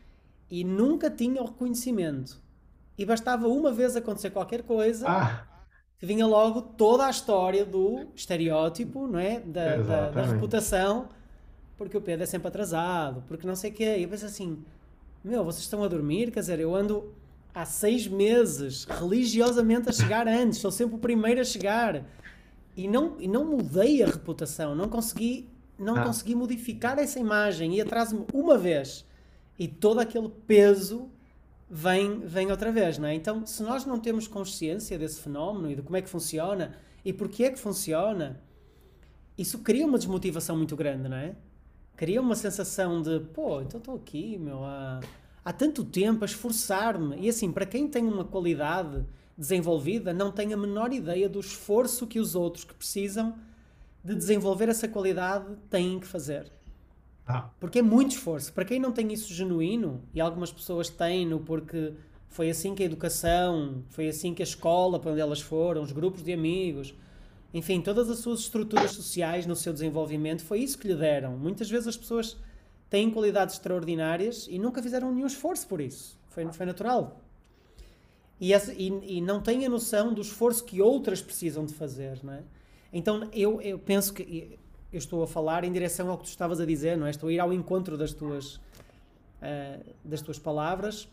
[0.53, 2.39] e nunca tinha o reconhecimento.
[2.99, 5.47] E bastava uma vez acontecer qualquer coisa ah.
[5.99, 9.41] que vinha logo toda a história do estereótipo, não é?
[9.41, 11.09] Da, da, da, reputação,
[11.85, 13.97] porque o Pedro é sempre atrasado, porque não sei o quê.
[13.99, 14.59] E eu penso assim:
[15.25, 16.31] meu, vocês estão a dormir?
[16.31, 17.13] Quer dizer, eu ando
[17.55, 22.05] há seis meses religiosamente a chegar antes, sou sempre o primeiro a chegar.
[22.77, 26.05] E não, e não mudei a reputação, não consegui, não ah.
[26.05, 29.05] consegui modificar essa imagem e atraso-me uma vez
[29.59, 31.11] e todo aquele peso
[31.71, 33.15] vem, vem outra vez, não é?
[33.15, 37.13] Então, se nós não temos consciência desse fenómeno e de como é que funciona e
[37.13, 38.41] porquê é que funciona,
[39.37, 41.35] isso cria uma desmotivação muito grande, não é?
[42.03, 44.99] Cria uma sensação de, pô, então estou aqui, meu, há,
[45.45, 47.17] há tanto tempo a esforçar-me.
[47.21, 49.07] E assim, para quem tem uma qualidade
[49.39, 53.37] desenvolvida, não tem a menor ideia do esforço que os outros que precisam
[54.03, 56.51] de desenvolver essa qualidade têm que fazer.
[57.25, 57.51] Ah.
[57.61, 58.53] Porque é muito esforço.
[58.53, 61.93] Para quem não tem isso genuíno, e algumas pessoas têm-no porque
[62.27, 65.93] foi assim que a educação, foi assim que a escola para onde elas foram, os
[65.93, 66.93] grupos de amigos,
[67.55, 71.37] enfim, todas as suas estruturas sociais no seu desenvolvimento, foi isso que lhe deram.
[71.37, 72.37] Muitas vezes as pessoas
[72.89, 76.19] têm qualidades extraordinárias e nunca fizeram nenhum esforço por isso.
[76.29, 77.21] Foi, foi natural.
[78.41, 82.19] E, essa, e, e, não têm a noção do esforço que outras precisam de fazer,
[82.25, 82.43] não é?
[82.93, 84.59] Então eu, eu penso que
[84.93, 87.11] eu estou a falar em direção ao que tu estavas a dizer, não é?
[87.11, 91.09] Estou a ir ao encontro das tuas, uh, das tuas palavras.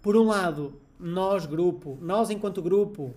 [0.00, 3.14] Por um lado, nós, grupo, nós enquanto grupo,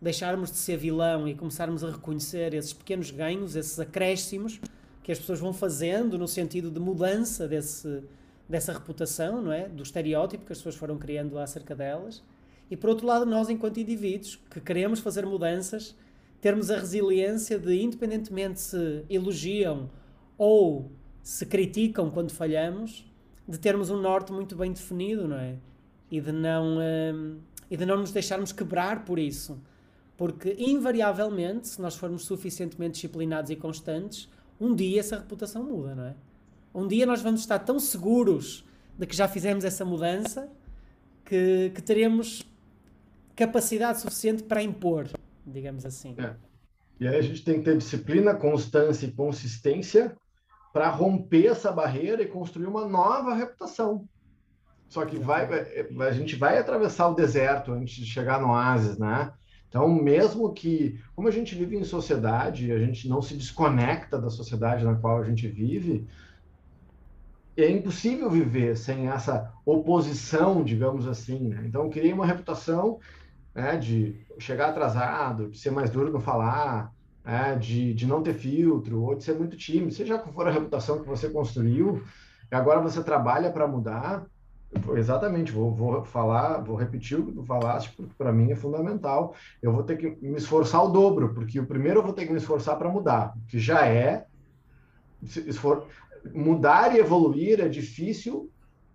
[0.00, 4.60] deixarmos de ser vilão e começarmos a reconhecer esses pequenos ganhos, esses acréscimos
[5.02, 8.02] que as pessoas vão fazendo no sentido de mudança desse,
[8.48, 9.68] dessa reputação, não é?
[9.68, 12.22] Do estereótipo que as pessoas foram criando acerca delas.
[12.70, 15.94] E por outro lado, nós enquanto indivíduos que queremos fazer mudanças
[16.40, 19.90] termos a resiliência de, independentemente se elogiam
[20.38, 20.90] ou
[21.22, 23.04] se criticam quando falhamos,
[23.46, 25.56] de termos um norte muito bem definido, não é?
[26.10, 27.38] E de não, um,
[27.70, 29.60] e de não nos deixarmos quebrar por isso.
[30.20, 34.28] Porque, invariavelmente, se nós formos suficientemente disciplinados e constantes,
[34.60, 36.14] um dia essa reputação muda, não é?
[36.74, 38.62] Um dia nós vamos estar tão seguros
[38.98, 40.52] de que já fizemos essa mudança
[41.24, 42.42] que, que teremos
[43.34, 45.08] capacidade suficiente para impor
[45.46, 46.14] digamos assim.
[46.18, 46.34] É.
[47.00, 50.14] E aí a gente tem que ter disciplina, constância e consistência
[50.70, 54.06] para romper essa barreira e construir uma nova reputação.
[54.86, 58.98] Só que vai, é, a gente vai atravessar o deserto antes de chegar no oásis,
[58.98, 59.32] né?
[59.70, 64.28] Então, mesmo que, como a gente vive em sociedade, a gente não se desconecta da
[64.28, 66.08] sociedade na qual a gente vive,
[67.56, 71.50] é impossível viver sem essa oposição, digamos assim.
[71.50, 71.62] Né?
[71.66, 72.98] Então, eu criei uma reputação
[73.54, 76.92] né, de chegar atrasado, de ser mais duro no falar,
[77.24, 80.50] né, de, de não ter filtro, ou de ser muito tímido, seja qual for a
[80.50, 82.02] reputação que você construiu,
[82.50, 84.26] e agora você trabalha para mudar,
[84.96, 89.34] exatamente, vou, vou falar, vou repetir o que tu falaste, porque para mim é fundamental.
[89.60, 92.32] Eu vou ter que me esforçar o dobro, porque o primeiro eu vou ter que
[92.32, 94.26] me esforçar para mudar, que já é
[95.22, 95.86] esfor...
[96.32, 98.50] mudar e evoluir é difícil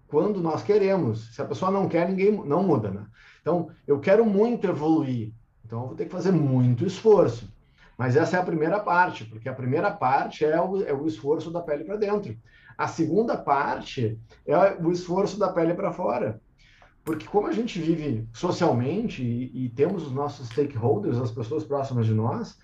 [0.08, 1.36] quando nós queremos.
[1.36, 3.06] Se a pessoa não quer, ninguém não muda, né?
[3.42, 5.34] Então, eu quero muito evoluir,
[5.64, 7.54] então eu vou ter que fazer muito esforço.
[7.98, 11.50] Mas essa é a primeira parte, porque a primeira parte é o, é o esforço
[11.50, 12.36] da pele para dentro.
[12.78, 16.42] A segunda parte é o esforço da pele para fora.
[17.04, 22.08] Porque como a gente vive socialmente e, e, temos os nossos stakeholders, as pessoas próximas
[22.08, 22.58] de nós,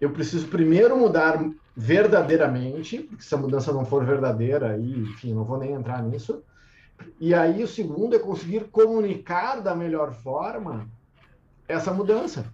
[0.00, 1.38] eu preciso primeiro mudar
[1.76, 6.42] verdadeiramente, porque se a mudança não for verdadeira, aí, enfim, não vou nem entrar nisso.
[7.20, 10.88] E aí o segundo é conseguir comunicar da melhor forma
[11.68, 12.52] essa mudança.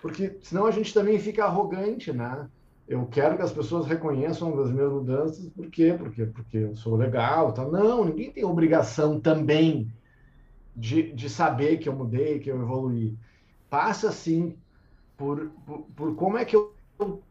[0.00, 2.48] Porque senão a gente também fica arrogante, né?
[2.88, 5.94] Eu quero que as pessoas reconheçam as minhas mudanças, por quê?
[5.96, 7.62] Porque, porque eu sou legal, tá?
[7.64, 9.92] Não, ninguém tem obrigação também
[10.74, 13.14] de, de saber que eu mudei, que eu evoluí.
[13.68, 14.56] Passa, sim,
[15.18, 16.72] por, por, por como é que eu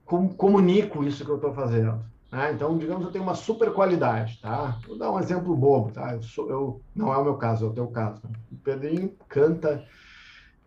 [0.06, 2.00] comunico isso que eu estou fazendo.
[2.32, 2.52] Né?
[2.52, 4.78] Então, digamos, eu tenho uma super qualidade, tá?
[4.86, 6.13] Vou dar um exemplo bobo, tá?
[6.13, 8.22] Eu sou, eu, não é o meu caso, é o teu caso.
[8.52, 9.84] O Pedrinho canta.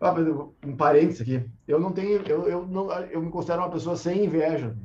[0.01, 0.15] Ah,
[0.65, 1.45] um parênteses aqui.
[1.67, 4.75] Eu não tenho, eu, eu, não, eu me considero uma pessoa sem inveja.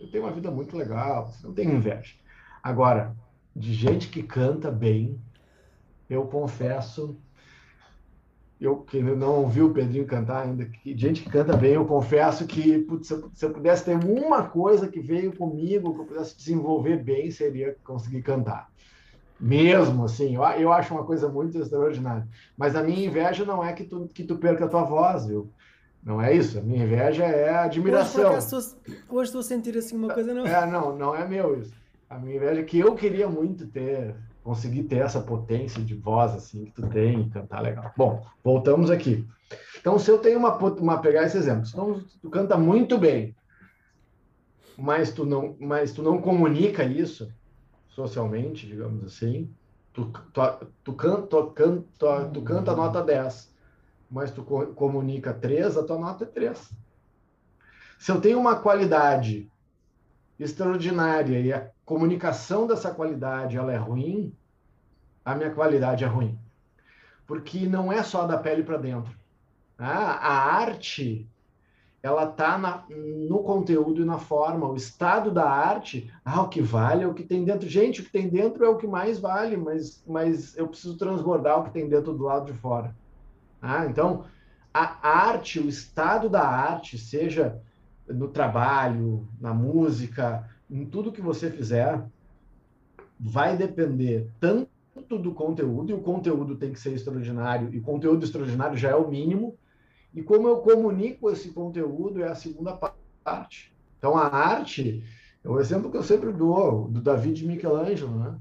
[0.00, 2.14] Eu tenho uma vida muito legal, não tenho inveja.
[2.60, 3.16] Agora,
[3.54, 5.18] de gente que canta bem,
[6.10, 7.16] eu confesso
[8.60, 12.46] eu que não ouvi o Pedrinho cantar ainda, que gente que canta bem, eu confesso
[12.46, 17.02] que putz, se eu pudesse ter uma coisa que veio comigo, que eu pudesse desenvolver
[17.02, 18.70] bem, seria conseguir cantar.
[19.38, 22.26] Mesmo assim, eu, eu acho uma coisa muito extraordinária.
[22.56, 25.50] Mas a minha inveja não é que tu, que tu perca a tua voz, viu?
[26.02, 26.58] Não é isso.
[26.58, 28.34] A minha inveja é a admiração.
[28.34, 28.76] Hoje,
[29.08, 30.46] hoje estou a sentir assim uma coisa, não?
[30.46, 31.74] É, não, não é meu isso.
[32.08, 34.14] A minha inveja é que eu queria muito ter
[34.46, 37.92] conseguir ter essa potência de voz assim que tu tem e cantar legal.
[37.96, 39.26] Bom, voltamos aqui.
[39.80, 43.34] Então, se eu tenho uma, uma pegar esse exemplo, então tu canta muito bem,
[44.78, 47.28] mas tu não, mas tu não comunica isso
[47.96, 49.50] socialmente, digamos assim,
[49.90, 50.40] tu, tu,
[50.84, 53.50] tu, canta, tu, canta, tu canta a nota 10,
[54.10, 56.72] mas tu comunica 3, a tua nota é 3.
[57.98, 59.50] Se eu tenho uma qualidade
[60.38, 64.30] extraordinária e a comunicação dessa qualidade ela é ruim,
[65.24, 66.38] a minha qualidade é ruim.
[67.26, 69.16] Porque não é só da pele para dentro.
[69.78, 71.26] Ah, a arte
[72.06, 72.86] ela está
[73.28, 74.68] no conteúdo e na forma.
[74.68, 77.68] O estado da arte, ah, o que vale é o que tem dentro.
[77.68, 81.58] Gente, o que tem dentro é o que mais vale, mas, mas eu preciso transbordar
[81.58, 82.94] o que tem dentro do lado de fora.
[83.60, 84.24] Ah, então,
[84.72, 87.60] a arte, o estado da arte, seja
[88.06, 92.04] no trabalho, na música, em tudo que você fizer,
[93.18, 98.76] vai depender tanto do conteúdo, e o conteúdo tem que ser extraordinário, e conteúdo extraordinário
[98.76, 99.56] já é o mínimo,
[100.16, 102.74] e como eu comunico esse conteúdo é a segunda
[103.22, 103.70] parte.
[103.98, 105.04] Então, a arte
[105.44, 108.38] é o exemplo que eu sempre dou, do Davi de Michelangelo, né?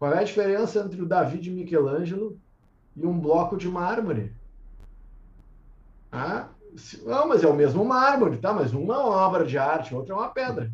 [0.00, 2.38] Qual é a diferença entre o Davi de Michelangelo
[2.96, 4.34] e um bloco de mármore?
[6.10, 6.48] Ah,
[7.04, 8.52] não, mas é o mesmo mármore, tá?
[8.52, 10.72] Mas uma é uma obra de arte, outra é uma pedra.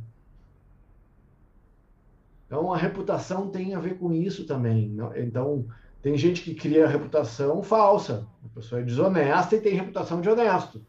[2.47, 4.97] Então, a reputação tem a ver com isso também.
[5.17, 5.67] Então,
[6.03, 8.27] tem gente que cria reputação falsa.
[8.45, 10.85] A pessoa é desonesta e tem reputação de honesto.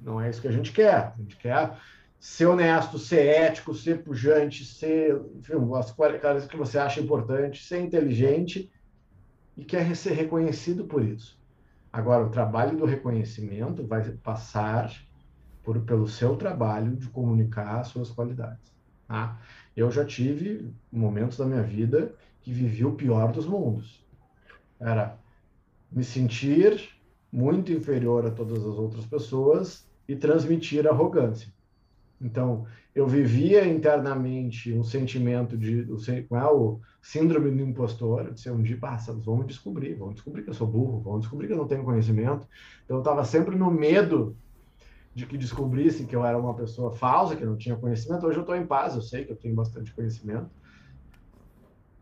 [0.00, 1.12] Não é isso que a gente quer.
[1.12, 1.76] A gente quer
[2.18, 7.80] ser honesto, ser ético, ser pujante, ser enfim, as coisas que você acha importante, ser
[7.80, 8.70] inteligente
[9.56, 11.38] e quer ser reconhecido por isso.
[11.92, 14.94] Agora, o trabalho do reconhecimento vai passar
[15.64, 18.72] por, pelo seu trabalho de comunicar as suas qualidades.
[19.08, 19.40] Tá?
[19.76, 24.04] Eu já tive momentos da minha vida que vivi o pior dos mundos.
[24.78, 25.18] Era
[25.90, 26.90] me sentir
[27.32, 31.52] muito inferior a todas as outras pessoas e transmitir arrogância.
[32.20, 38.62] Então, eu vivia internamente um sentimento de é, o síndrome do impostor, de ser um
[38.62, 41.66] dia, passa, vão descobrir, vão descobrir que eu sou burro, vão descobrir que eu não
[41.66, 42.46] tenho conhecimento.
[42.84, 44.36] Então, eu estava sempre no medo
[45.14, 48.26] de que descobrissem que eu era uma pessoa falsa, que não tinha conhecimento.
[48.26, 50.50] Hoje eu estou em paz, eu sei que eu tenho bastante conhecimento.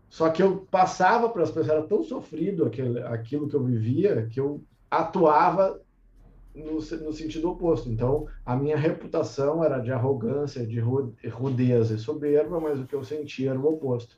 [0.08, 4.26] Só que eu passava para as pessoas, era tão sofrido aquele, aquilo que eu vivia,
[4.30, 5.80] que eu atuava
[6.54, 7.90] no, no, sentido oposto.
[7.90, 13.04] Então, a minha reputação era de arrogância, de rudeza e soberba, mas o que eu
[13.04, 14.16] sentia era o oposto.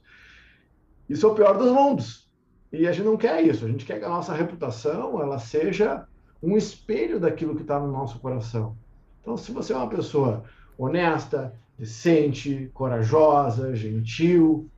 [1.08, 2.30] Isso é o pior dos mundos.
[2.72, 3.64] E a gente não quer isso.
[3.64, 6.06] A gente quer que a nossa reputação ela seja
[6.40, 8.76] um espelho daquilo que está no nosso coração.
[9.20, 10.44] Então, se você é uma pessoa
[10.78, 14.70] honesta, decente, corajosa, gentil,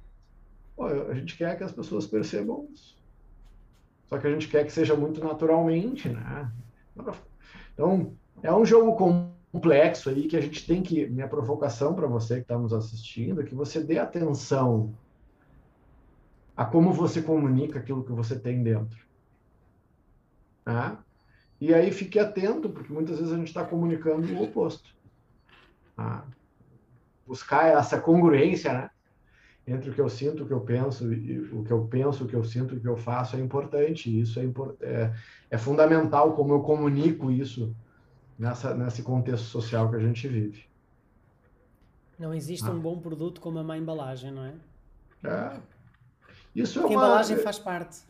[0.83, 2.97] pô, a gente quer que as pessoas percebam isso.
[4.09, 6.51] Só que a gente quer que seja muito naturalmente, né?
[7.72, 11.07] Então, é um jogo complexo aí que a gente tem que.
[11.07, 14.93] Minha provocação para você que está nos assistindo é que você dê atenção
[16.57, 18.99] a como você comunica aquilo que você tem dentro.
[20.64, 21.03] Tá?
[21.61, 24.95] E aí fique atento, porque muitas vezes a gente está comunicando o oposto.
[25.97, 26.26] Tá?
[27.26, 28.91] Buscar essa congruência, né?
[29.66, 32.26] Entre o que eu sinto, o que eu penso, e o que eu penso, o
[32.26, 34.20] que eu sinto, o que eu faço é importante.
[34.20, 34.44] Isso é,
[34.80, 35.12] é,
[35.50, 37.74] é fundamental como eu comunico isso
[38.38, 40.64] nessa, nesse contexto social que a gente vive.
[42.18, 42.72] Não existe ah.
[42.72, 44.54] um bom produto como a má embalagem, não é?
[45.24, 45.56] É.
[46.54, 47.04] Isso Porque é uma...
[47.04, 48.02] a embalagem faz parte.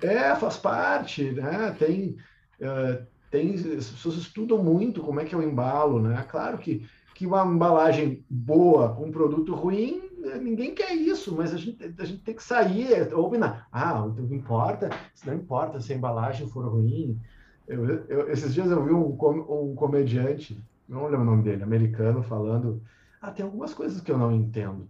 [0.00, 1.74] É, faz parte, né?
[1.78, 2.16] Tem,
[2.60, 6.24] uh, tem, as pessoas estudam muito como é que eu embalo, né?
[6.28, 11.56] Claro que, que uma embalagem boa com um produto ruim, ninguém quer isso, mas a
[11.56, 13.66] gente, a gente tem que sair, opinar.
[13.72, 14.90] Ah, não importa,
[15.24, 17.18] não importa se a embalagem for ruim.
[17.66, 19.16] Eu, eu, esses dias eu vi um,
[19.70, 20.58] um comediante,
[20.88, 22.82] não lembro o nome dele, americano, falando
[23.20, 24.88] ah, tem algumas coisas que eu não entendo.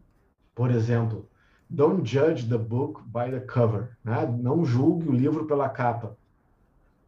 [0.55, 1.29] Por exemplo,
[1.69, 3.97] don't judge the book by the cover.
[4.05, 4.25] Né?
[4.41, 6.17] Não julgue o livro pela capa.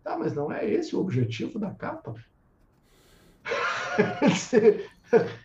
[0.02, 2.14] Tá, mas não é esse o objetivo da capa?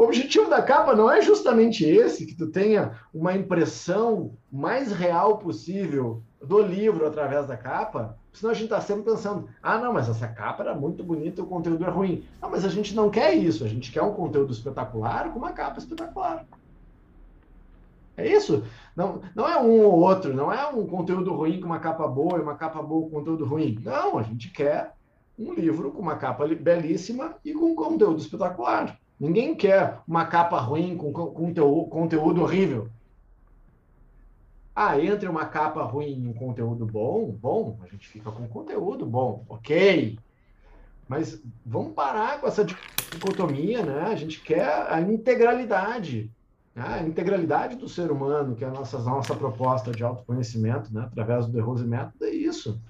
[0.00, 5.36] o objetivo da capa não é justamente esse, que tu tenha uma impressão mais real
[5.36, 10.08] possível do livro através da capa, senão a gente está sempre pensando, ah, não, mas
[10.08, 12.24] essa capa era muito bonita, o conteúdo é ruim.
[12.40, 15.52] Não, mas a gente não quer isso, a gente quer um conteúdo espetacular com uma
[15.52, 16.46] capa espetacular.
[18.16, 18.64] É isso.
[18.96, 22.38] Não, não é um ou outro, não é um conteúdo ruim com uma capa boa
[22.38, 23.78] e uma capa boa com conteúdo ruim.
[23.84, 24.94] Não, a gente quer
[25.38, 28.98] um livro com uma capa belíssima e com conteúdo espetacular.
[29.20, 32.88] Ninguém quer uma capa ruim com, conteúdo horrível.
[34.74, 39.04] Ah, entre uma capa ruim e um conteúdo bom, bom, a gente fica com conteúdo
[39.04, 40.18] bom, ok.
[41.06, 44.04] Mas vamos parar com essa dicotomia, né?
[44.04, 46.30] A gente quer a integralidade,
[46.74, 47.00] né?
[47.00, 51.02] a integralidade do ser humano, que é a nossa, nossa proposta de autoconhecimento, né?
[51.02, 52.80] através do The Rose Método, é isso.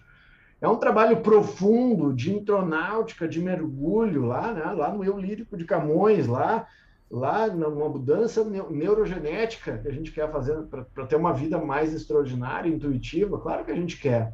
[0.61, 4.65] É um trabalho profundo de intronáutica, de mergulho lá, né?
[4.73, 6.67] lá no Eu Lírico de Camões, lá
[7.11, 12.69] lá numa mudança neurogenética que a gente quer fazer para ter uma vida mais extraordinária,
[12.69, 14.33] intuitiva, claro que a gente quer.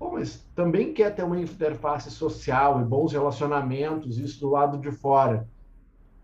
[0.00, 4.90] Bom, mas também quer ter uma interface social e bons relacionamentos, isso do lado de
[4.90, 5.46] fora.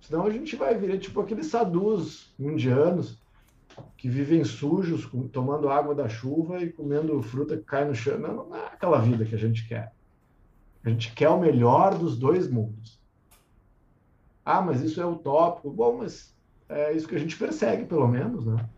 [0.00, 3.22] Senão a gente vai virar tipo aqueles sadus indianos
[3.96, 8.18] que vivem sujos, tomando água da chuva e comendo fruta que cai no chão.
[8.18, 9.92] Não, não é aquela vida que a gente quer.
[10.84, 13.00] A gente quer o melhor dos dois mundos.
[14.44, 15.70] Ah, mas isso é utópico.
[15.70, 16.34] Bom, mas
[16.68, 18.68] é isso que a gente persegue, pelo menos, né?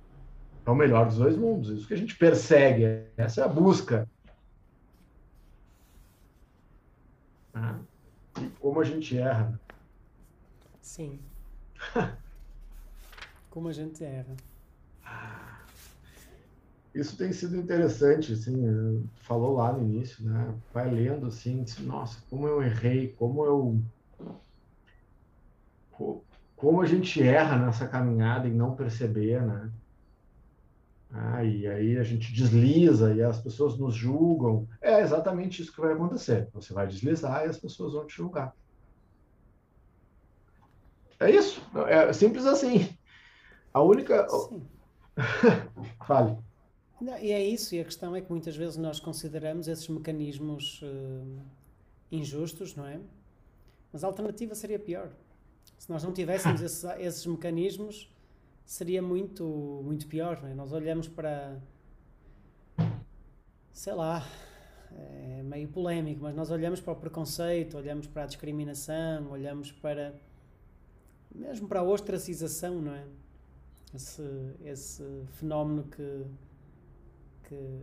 [0.65, 1.71] É o melhor dos dois mundos.
[1.71, 3.07] Isso que a gente persegue.
[3.17, 4.09] Essa é a busca.
[7.53, 7.79] Ah,
[8.41, 9.59] e como a gente erra.
[10.81, 11.19] Sim.
[13.51, 14.37] como a gente erra.
[16.95, 20.55] Isso tem sido interessante, assim, falou lá no início, né?
[20.73, 23.83] Vai lendo assim, nossa, como eu errei, como eu
[26.57, 29.71] como a gente erra nessa caminhada e não perceber, né?
[31.11, 34.67] Ah, e aí a gente desliza e as pessoas nos julgam.
[34.81, 36.49] É exatamente isso que vai acontecer.
[36.53, 38.55] Você vai deslizar e as pessoas vão te julgar.
[41.21, 41.63] É isso.
[41.87, 42.89] É simples assim.
[43.73, 44.27] A única.
[46.07, 46.37] Fale.
[47.01, 47.75] Não, e é isso.
[47.75, 51.41] E a questão é que muitas vezes nós consideramos esses mecanismos uh,
[52.11, 53.01] injustos, não é?
[53.93, 55.11] Mas a alternativa seria pior.
[55.79, 58.11] Se nós não tivéssemos esses, esses mecanismos,
[58.65, 59.45] seria muito,
[59.85, 60.43] muito pior.
[60.45, 60.55] É?
[60.55, 61.59] Nós olhamos para.
[63.73, 64.27] Sei lá,
[64.91, 70.15] é meio polémico, mas nós olhamos para o preconceito, olhamos para a discriminação, olhamos para.
[71.35, 73.05] mesmo para a ostracização, não é?
[73.95, 74.23] Esse,
[74.65, 76.27] esse fenómeno que,
[77.49, 77.81] que,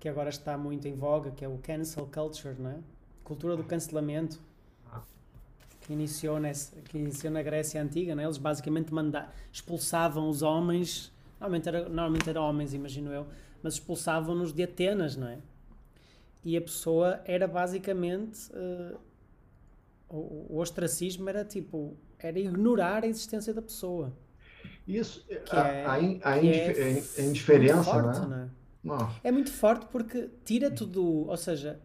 [0.00, 2.78] que agora está muito em voga, que é o cancel culture, não é?
[3.24, 4.40] Cultura do cancelamento
[5.82, 8.24] que iniciou, nessa, que iniciou na Grécia Antiga, né?
[8.24, 11.10] eles basicamente manda, expulsavam os homens,
[11.40, 13.26] normalmente, era, normalmente eram homens, imagino eu,
[13.62, 15.38] mas expulsavam-nos de Atenas, não é?
[16.44, 18.50] E a pessoa era basicamente.
[18.52, 18.98] Uh,
[20.08, 21.96] o, o ostracismo era tipo.
[22.18, 24.12] Era ignorar a existência da pessoa.
[24.88, 28.50] Isso, que a, é, a, a, é a indiferença, forte, né?
[29.22, 29.28] É?
[29.28, 31.28] é muito forte porque tira-te do.
[31.28, 31.78] Ou seja,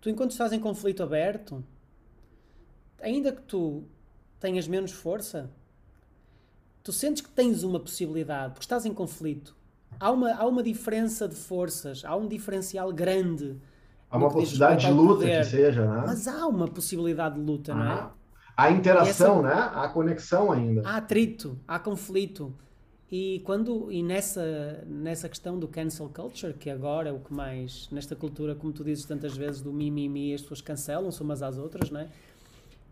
[0.00, 1.64] tu enquanto estás em conflito aberto
[3.00, 3.84] ainda que tu
[4.40, 5.50] tenhas menos força,
[6.82, 9.56] tu sentes que tens uma possibilidade, porque estás em conflito.
[9.98, 13.56] Há uma, há uma diferença de forças, há um diferencial grande.
[14.10, 16.04] Há uma possibilidade de luta poder, que seja, né?
[16.06, 18.10] Mas há uma possibilidade de luta, ah, não é?
[18.56, 19.70] Há interação, essa, né?
[19.74, 20.82] Há conexão ainda.
[20.88, 22.54] Há atrito, há conflito.
[23.10, 27.88] E quando e nessa nessa questão do cancel culture, que agora é o que mais
[27.92, 31.90] nesta cultura, como tu dizes tantas vezes do mimimi, as pessoas cancelam-se umas às outras,
[31.90, 32.08] não é?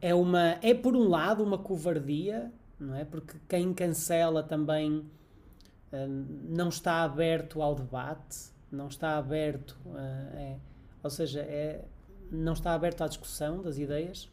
[0.04, 3.06] é uma é por um lado uma covardia, não é?
[3.06, 10.56] Porque quem cancela também uh, não está aberto ao debate, não está aberto, uh, é,
[11.02, 11.86] ou seja, é,
[12.30, 14.30] não está aberto à discussão das ideias.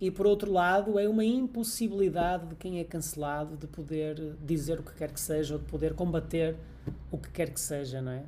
[0.00, 4.82] E por outro lado é uma impossibilidade de quem é cancelado de poder dizer o
[4.82, 6.56] que quer que seja ou de poder combater
[7.10, 8.24] o que quer que seja, não é?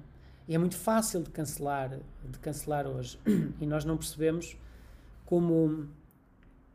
[0.49, 3.19] E é muito fácil de cancelar, de cancelar hoje.
[3.61, 4.57] E nós não percebemos
[5.25, 5.89] como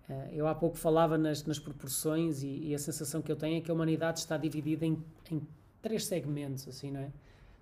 [0.10, 3.58] eh, eu há pouco falava nas, nas proporções e, e, a sensação que eu tenho
[3.58, 5.42] é que a humanidade está dividida em, em
[5.82, 7.10] três segmentos, assim, não é?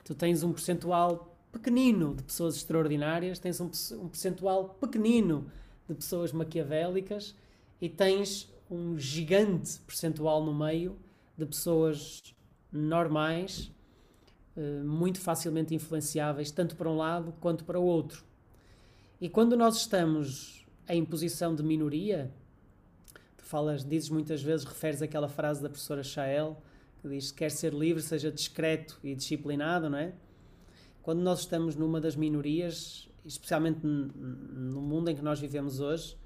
[0.04, 3.70] Tu tens um percentual pequenino de pessoas extraordinárias, tens um,
[4.02, 5.46] um percentual pequenino
[5.90, 7.36] de pessoas maquiavélicas
[7.82, 10.96] e tens um gigante percentual no meio
[11.36, 12.22] de pessoas
[12.72, 13.72] normais,
[14.56, 18.24] eh, muito facilmente influenciáveis, tanto para um lado quanto para o outro.
[19.20, 22.32] E quando nós estamos em posição de minoria,
[23.38, 26.62] tu falas, dizes muitas vezes, referes aquela frase da professora Chael,
[27.02, 30.14] que diz: quer ser livre, seja discreto e disciplinado, não é?
[31.02, 36.18] Quando nós estamos numa das minorias, especialmente no mundo em que nós vivemos hoje,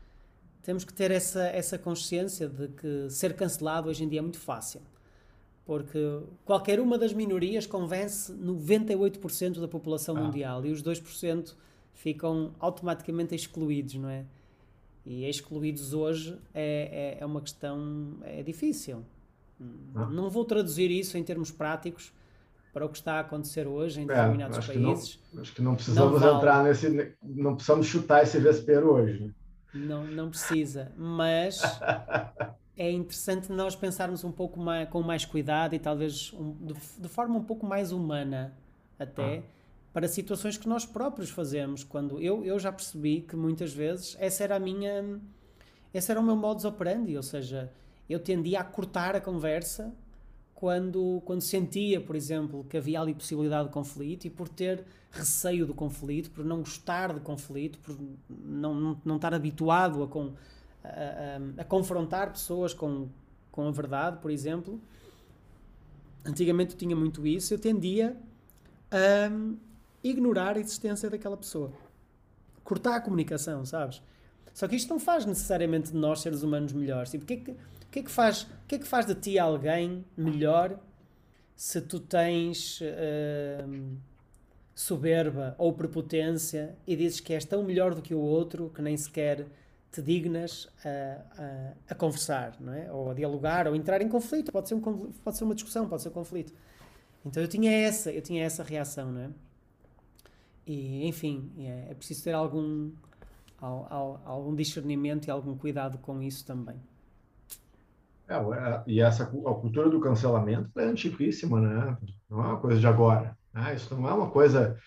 [0.62, 4.40] temos que ter essa, essa consciência de que ser cancelado hoje em dia é muito
[4.40, 4.82] fácil
[5.66, 10.22] porque qualquer uma das minorias convence 98% da população ah.
[10.22, 11.56] mundial e os 2%
[11.94, 14.26] ficam automaticamente excluídos, não é?
[15.06, 19.04] E excluídos hoje é, é, é uma questão é difícil.
[19.96, 20.06] Ah.
[20.08, 22.12] Não vou traduzir isso em termos práticos
[22.74, 25.16] para o que está a acontecer hoje em é, determinados acho países.
[25.16, 29.32] Que não, acho que não precisamos não entrar nesse, não precisamos chutar esse vespeiro hoje.
[29.74, 31.62] Não, não precisa, mas
[32.76, 37.08] é interessante nós pensarmos um pouco mais, com mais cuidado e talvez um, de, de,
[37.08, 38.54] forma um pouco mais humana
[38.98, 39.44] até ah.
[39.92, 44.44] para situações que nós próprios fazemos quando eu, eu já percebi que muitas vezes essa
[44.44, 45.20] era a minha
[45.94, 47.72] esse era o meu modus operandi ou seja
[48.10, 49.94] eu tendia a cortar a conversa
[50.64, 55.66] quando quando sentia por exemplo que havia ali possibilidade de conflito e por ter receio
[55.66, 57.98] do conflito por não gostar de conflito por
[58.30, 60.32] não, não, não estar habituado a com
[60.84, 63.10] a, a, confrontar pessoas com,
[63.52, 64.80] com a verdade, por exemplo.
[66.26, 68.16] Antigamente eu tinha muito isso, eu tendia
[68.90, 69.30] a
[70.02, 71.72] ignorar a existência daquela pessoa.
[72.64, 74.02] Cortar a comunicação, sabes?
[74.54, 77.14] Só que isto não faz necessariamente de nós seres humanos melhores.
[77.14, 77.56] E porque é que,
[77.94, 80.80] que é que faz, o que é que faz de ti alguém melhor
[81.56, 83.98] se tu tens uh,
[84.74, 88.98] soberba ou prepotência e dizes que és tão melhor do que o outro que nem
[88.98, 89.46] sequer
[89.92, 90.90] te dignas a,
[91.40, 92.92] a, a, conversar, não é?
[92.92, 94.52] Ou a dialogar, ou entrar em conflito.
[94.52, 96.52] Pode ser, um, pode ser uma discussão, pode ser um conflito.
[97.24, 99.30] Então eu tinha essa, eu tinha essa reação, não é?
[100.66, 102.92] E, enfim, é, é preciso ter algum,
[103.62, 106.82] algum discernimento e algum cuidado com isso também.
[108.36, 111.98] É, e essa a cultura do cancelamento é antiquíssima, né?
[112.30, 113.38] Não é uma coisa de agora.
[113.54, 113.76] Né?
[113.76, 114.78] Isso não é uma coisa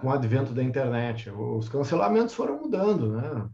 [0.00, 1.30] com o advento da internet.
[1.30, 3.48] Os cancelamentos foram mudando, né?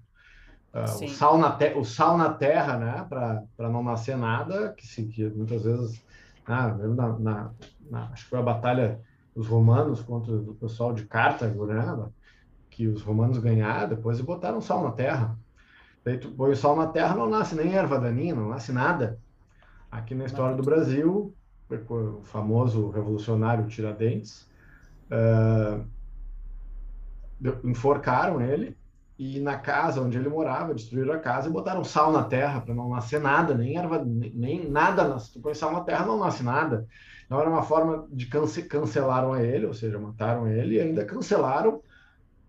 [0.73, 5.05] Uh, o, sal na o sal na terra, né, para não nascer nada, que, se,
[5.05, 6.01] que muitas vezes,
[6.47, 7.51] ah, na, na,
[7.91, 9.01] na, acho que foi a batalha
[9.35, 12.09] dos romanos contra o pessoal de Cartago, né,
[12.71, 15.37] que os romanos ganharam, depois botaram sal na terra.
[16.05, 19.19] Daí tu põe o sal na terra, não nasce nem erva daninha, não nasce nada.
[19.91, 21.35] Aqui na história do Brasil,
[21.89, 24.49] o famoso revolucionário Tiradentes,
[25.11, 25.85] uh,
[27.65, 28.77] enforcaram ele,
[29.19, 32.75] e na casa onde ele morava, destruíram a casa e botaram sal na terra para
[32.75, 35.35] não nascer nada, nem erva, nem nada nasce.
[35.35, 36.87] Tu põe sal na terra, não nasce nada.
[37.27, 41.05] Então era uma forma de cance cancelaram a ele, ou seja, mataram ele e ainda
[41.05, 41.83] cancelaram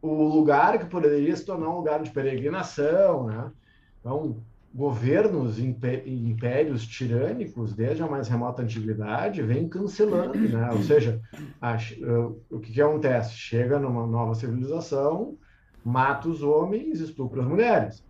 [0.02, 3.52] o lugar que poderia se tornar um lugar de peregrinação, né?
[4.00, 4.38] Então,
[4.74, 10.70] governos, impérios tirânicos, desde a mais remota antiguidade, vêm cancelando, né?
[10.72, 11.22] Ou seja,
[11.62, 11.78] a,
[12.50, 13.34] o que, que acontece?
[13.34, 15.38] Chega numa nova civilização,
[15.84, 18.06] mata os homens, estupra as mulheres.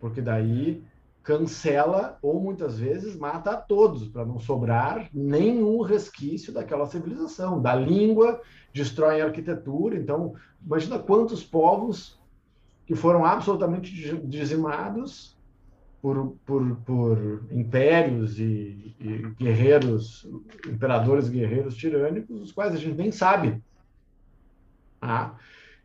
[0.00, 0.82] Porque daí
[1.22, 7.60] cancela ou muitas vezes mata a todos, para não sobrar nenhum resquício daquela civilização.
[7.60, 8.40] Da língua,
[8.72, 9.96] destrói a arquitetura.
[9.96, 12.18] Então, imagina quantos povos
[12.86, 13.90] que foram absolutamente
[14.26, 15.33] dizimados
[16.04, 20.28] por, por, por impérios e, e guerreiros,
[20.68, 23.62] imperadores guerreiros tirânicos, os quais a gente nem sabe.
[25.00, 25.34] Ah,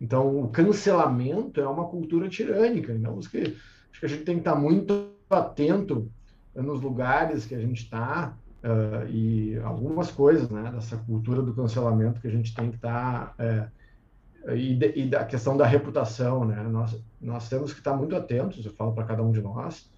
[0.02, 2.92] então, o cancelamento é uma cultura tirânica.
[2.92, 3.56] Então, acho que,
[4.04, 6.12] a gente tem que estar muito atento
[6.54, 12.20] nos lugares que a gente está uh, e algumas coisas né, dessa cultura do cancelamento
[12.20, 13.36] que a gente tem que estar.
[13.40, 16.62] Uh, e, e, da questão da reputação, né?
[16.64, 19.90] Nós, nós temos que estar muito atentos, eu falo para cada um de nós,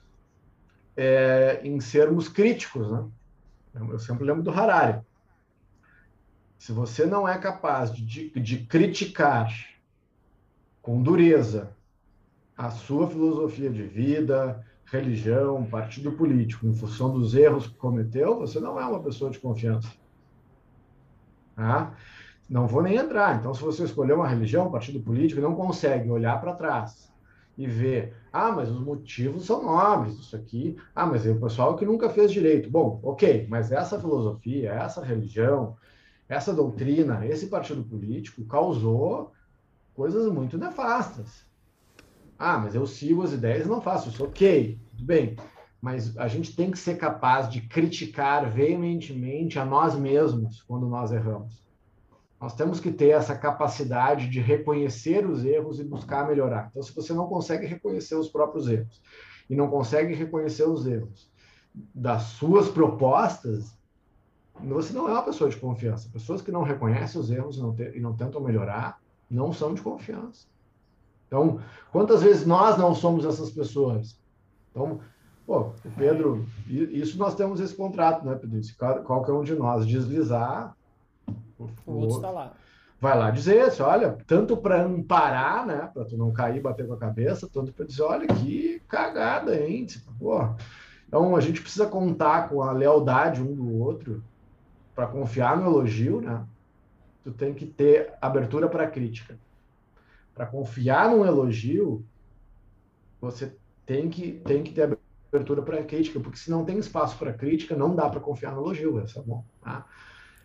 [0.95, 3.05] é, em sermos críticos, né?
[3.73, 4.99] Eu sempre lembro do Harari.
[6.57, 9.49] Se você não é capaz de, de criticar
[10.81, 11.75] com dureza
[12.57, 18.59] a sua filosofia de vida, religião, partido político, em função dos erros que cometeu, você
[18.59, 19.89] não é uma pessoa de confiança.
[21.55, 21.95] Tá?
[22.49, 23.39] Não vou nem entrar.
[23.39, 27.10] Então, se você escolher uma religião, um partido político, não consegue olhar para trás
[27.63, 31.75] e ver, ah, mas os motivos são nobres, isso aqui, ah, mas é o pessoal
[31.75, 32.69] que nunca fez direito.
[32.69, 35.77] Bom, ok, mas essa filosofia, essa religião,
[36.27, 39.31] essa doutrina, esse partido político causou
[39.93, 41.45] coisas muito nefastas.
[42.37, 44.23] Ah, mas eu sigo as ideias e não faço isso.
[44.23, 45.35] Ok, tudo bem.
[45.79, 51.11] Mas a gente tem que ser capaz de criticar veementemente a nós mesmos quando nós
[51.11, 51.61] erramos.
[52.41, 56.69] Nós temos que ter essa capacidade de reconhecer os erros e buscar melhorar.
[56.71, 58.99] Então, se você não consegue reconhecer os próprios erros
[59.47, 61.31] e não consegue reconhecer os erros
[61.93, 63.77] das suas propostas,
[64.59, 66.09] você não é uma pessoa de confiança.
[66.11, 69.75] Pessoas que não reconhecem os erros e não, te, e não tentam melhorar não são
[69.75, 70.47] de confiança.
[71.27, 71.61] Então,
[71.91, 74.19] quantas vezes nós não somos essas pessoas?
[74.71, 74.99] Então,
[75.45, 78.63] pô, Pedro, isso nós temos esse contrato, né, Pedro?
[78.63, 80.75] Se qualquer um de nós deslizar,
[81.85, 82.53] o outro está lá.
[82.99, 86.85] Vai lá dizer, assim, olha, tanto para amparar, né, para tu não cair e bater
[86.85, 89.85] com a cabeça, tanto para dizer, olha que cagada, hein?
[89.85, 90.47] Tipo, pô.
[91.07, 94.23] Então a gente precisa contar com a lealdade um do outro
[94.93, 96.45] para confiar no elogio, né?
[97.23, 99.37] Tu tem que ter abertura para crítica.
[100.33, 102.05] Para confiar num elogio,
[103.19, 103.55] você
[103.85, 104.97] tem que tem que ter
[105.31, 108.61] abertura para crítica, porque se não tem espaço para crítica, não dá para confiar no
[108.61, 109.85] elogio, essa é bom, tá?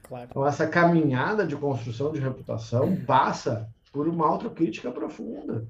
[0.07, 0.29] Claro.
[0.31, 5.67] Então, essa caminhada de construção de reputação passa por uma autocrítica profunda.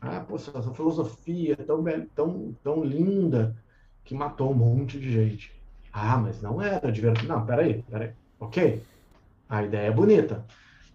[0.00, 3.56] Ah, poxa, essa filosofia tão, tão, tão linda
[4.04, 5.52] que matou um monte de gente.
[5.92, 7.28] Ah, mas não era divertido.
[7.28, 8.12] Não, peraí, peraí.
[8.38, 8.82] Ok,
[9.48, 10.44] a ideia é bonita,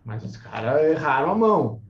[0.03, 1.81] mas os caras erraram a mão.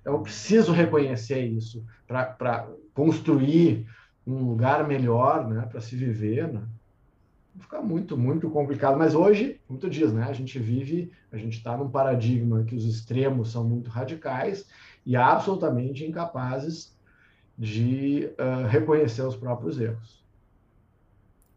[0.00, 3.86] Então, eu preciso reconhecer isso para construir
[4.26, 6.52] um lugar melhor né, para se viver.
[6.52, 6.62] Né?
[7.58, 8.98] Fica muito, muito complicado.
[8.98, 12.74] Mas hoje, como tu diz, né, a gente vive, a gente está num paradigma que
[12.74, 14.66] os extremos são muito radicais
[15.04, 16.96] e absolutamente incapazes
[17.58, 20.24] de uh, reconhecer os próprios erros.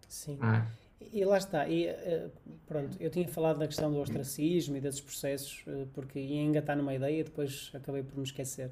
[0.08, 0.38] Sim.
[0.42, 0.66] Ah.
[1.12, 1.68] E lá está.
[1.68, 2.32] E, uh,
[2.68, 6.78] pronto, eu tinha falado da questão do ostracismo e desses processos, uh, porque ia engatar
[6.78, 8.72] numa ideia e depois acabei por me esquecer.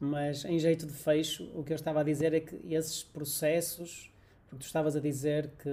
[0.00, 4.12] Mas, em jeito de fecho, o que eu estava a dizer é que esses processos
[4.48, 5.70] porque tu estavas a dizer que,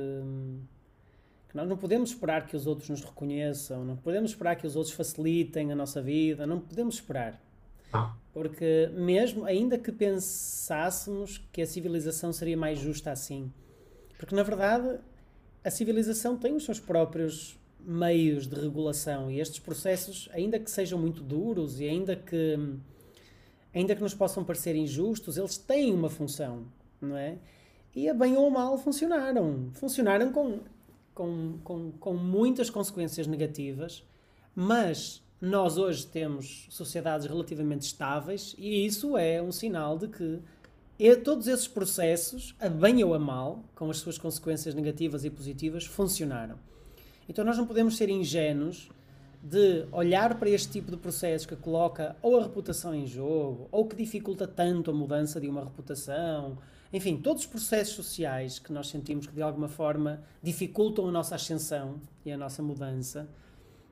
[1.50, 4.76] que, nós não podemos esperar que os outros nos reconheçam, não podemos esperar que os
[4.76, 7.42] outros facilitem a nossa vida, não podemos esperar.
[7.94, 8.14] Ah.
[8.34, 13.52] Porque mesmo, ainda que pensássemos que a civilização seria mais justa assim,
[14.18, 15.00] porque na verdade
[15.64, 21.00] a civilização tem os seus próprios meios de regulação e estes processos, ainda que sejam
[21.00, 22.58] muito duros e ainda que
[23.74, 26.66] ainda que nos possam parecer injustos, eles têm uma função,
[27.02, 27.38] não é?
[27.96, 29.70] E a bem ou mal funcionaram.
[29.74, 30.60] Funcionaram com,
[31.14, 34.04] com, com, com muitas consequências negativas,
[34.54, 40.42] mas nós hoje temos sociedades relativamente estáveis e isso é um sinal de que
[41.24, 45.86] todos esses processos, a bem ou a mal, com as suas consequências negativas e positivas,
[45.86, 46.58] funcionaram.
[47.28, 48.90] Então nós não podemos ser ingênuos
[49.42, 53.86] de olhar para este tipo de processos que coloca ou a reputação em jogo, ou
[53.86, 56.58] que dificulta tanto a mudança de uma reputação,
[56.96, 61.36] enfim, todos os processos sociais que nós sentimos que de alguma forma dificultam a nossa
[61.36, 63.30] ascensão e a nossa mudança,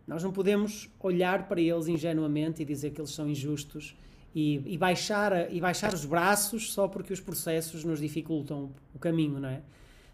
[0.07, 3.93] nós não podemos olhar para eles ingenuamente e dizer que eles são injustos
[4.33, 9.37] e, e baixar, e baixar os braços só porque os processos nos dificultam o caminho,
[9.37, 9.61] não é?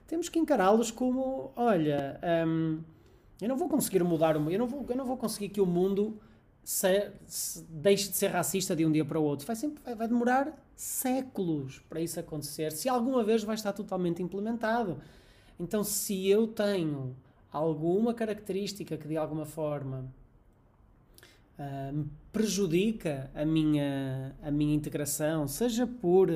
[0.07, 2.79] Temos que encará-los como, olha, hum,
[3.39, 5.61] eu não vou conseguir mudar o mundo, eu não vou, eu não vou conseguir que
[5.61, 6.19] o mundo
[6.63, 9.45] se, se deixe de ser racista de um dia para o outro.
[9.45, 14.23] Vai, sempre, vai, vai demorar séculos para isso acontecer, se alguma vez vai estar totalmente
[14.23, 14.97] implementado.
[15.59, 17.13] Então, se eu tenho
[17.51, 20.05] alguma característica que de alguma forma
[21.59, 26.29] uh, prejudica a minha, a minha integração, seja por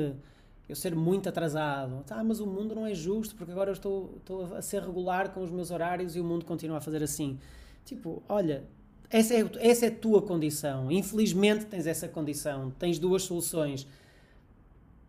[0.67, 4.15] eu ser muito atrasado, ah, mas o mundo não é justo porque agora eu estou,
[4.17, 7.39] estou a ser regular com os meus horários e o mundo continua a fazer assim.
[7.85, 8.65] Tipo, olha,
[9.09, 10.91] essa é, essa é a tua condição.
[10.91, 12.71] Infelizmente tens essa condição.
[12.71, 13.87] Tens duas soluções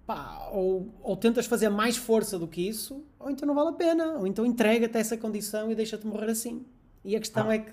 [0.07, 3.73] pá, ou, ou tentas fazer mais força do que isso, ou então não vale a
[3.73, 6.65] pena, ou então entrega-te a essa condição e deixa-te morrer assim.
[7.05, 7.55] E a questão ah.
[7.55, 7.73] é que.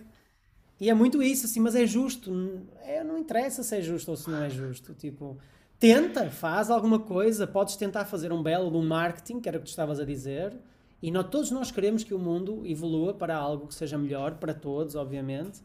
[0.79, 2.31] E é muito isso, assim, mas é justo.
[2.83, 4.95] É, não interessa se é justo ou se não é justo.
[4.95, 5.37] Tipo,
[5.77, 9.67] tenta, faz alguma coisa, podes tentar fazer um belo um marketing, que era o que
[9.67, 10.57] tu estavas a dizer,
[11.01, 14.53] e nós, todos nós queremos que o mundo evolua para algo que seja melhor para
[14.53, 15.61] todos, obviamente,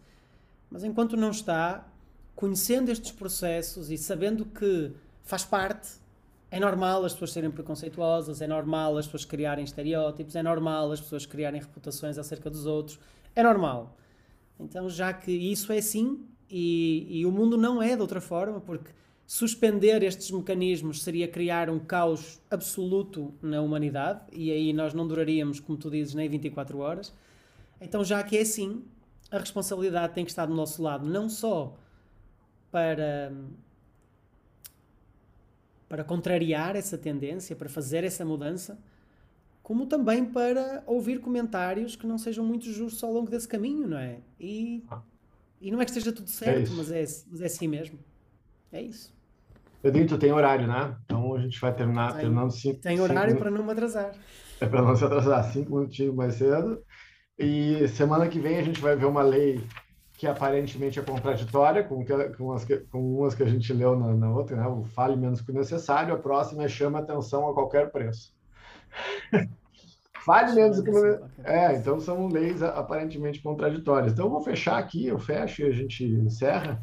[0.70, 1.86] mas enquanto não está,
[2.34, 4.92] conhecendo estes processos e sabendo que
[5.22, 5.98] faz parte
[6.50, 11.00] É normal as pessoas serem preconceituosas, é normal as pessoas criarem estereótipos, é normal as
[11.00, 12.98] pessoas criarem reputações acerca dos outros,
[13.34, 13.96] é normal.
[14.58, 18.60] Então, já que isso é assim e, e o mundo não é de outra forma,
[18.60, 18.90] porque
[19.26, 25.58] suspender estes mecanismos seria criar um caos absoluto na humanidade e aí nós não duraríamos,
[25.58, 27.12] como tu dizes, nem 24 horas.
[27.80, 28.84] Então, já que é assim,
[29.30, 31.76] a responsabilidade tem que estar do nosso lado, não só
[32.70, 33.32] para
[35.88, 38.78] para contrariar essa tendência, para fazer essa mudança,
[39.62, 43.98] como também para ouvir comentários que não sejam muito justos ao longo desse caminho, não
[43.98, 44.18] é?
[44.38, 45.02] E, ah.
[45.60, 47.98] e não é que esteja tudo certo, é mas, é, mas é assim mesmo.
[48.72, 49.14] É isso.
[49.82, 50.96] Pedrinho, tu tem horário, né?
[51.04, 52.80] Então a gente vai terminar tem, terminando cinco.
[52.80, 54.12] Tem horário cinco, para não me atrasar.
[54.60, 56.82] É para não se atrasar, cinco minutinhos mais cedo.
[57.38, 59.62] E semana que vem a gente vai ver uma lei
[60.16, 63.98] que aparentemente é contraditória com, que, com, as que, com umas que a gente leu
[63.98, 64.66] na, na outra, né?
[64.66, 68.34] o fale menos que o necessário, a próxima é chama atenção a qualquer preço.
[70.24, 74.12] fale menos que o É, então são leis aparentemente contraditórias.
[74.12, 76.82] Então eu vou fechar aqui, eu fecho e a gente encerra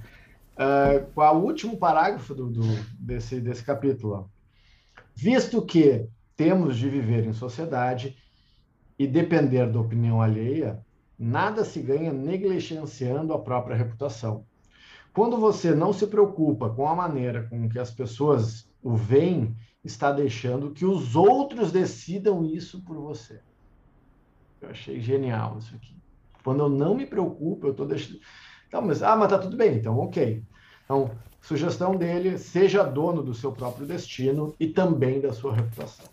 [0.53, 2.63] uh, com o último parágrafo do, do,
[2.99, 4.29] desse, desse capítulo.
[5.15, 8.15] Visto que temos de viver em sociedade
[8.97, 10.82] e depender da opinião alheia,
[11.17, 14.45] Nada se ganha negligenciando a própria reputação.
[15.13, 20.11] Quando você não se preocupa com a maneira com que as pessoas o veem, está
[20.11, 23.39] deixando que os outros decidam isso por você.
[24.61, 25.95] Eu achei genial isso aqui.
[26.43, 28.19] Quando eu não me preocupo, eu estou deixando.
[28.67, 30.43] Então, mas, ah, mas tá tudo bem, então, ok.
[30.83, 31.11] Então,
[31.41, 36.05] sugestão dele: seja dono do seu próprio destino e também da sua reputação.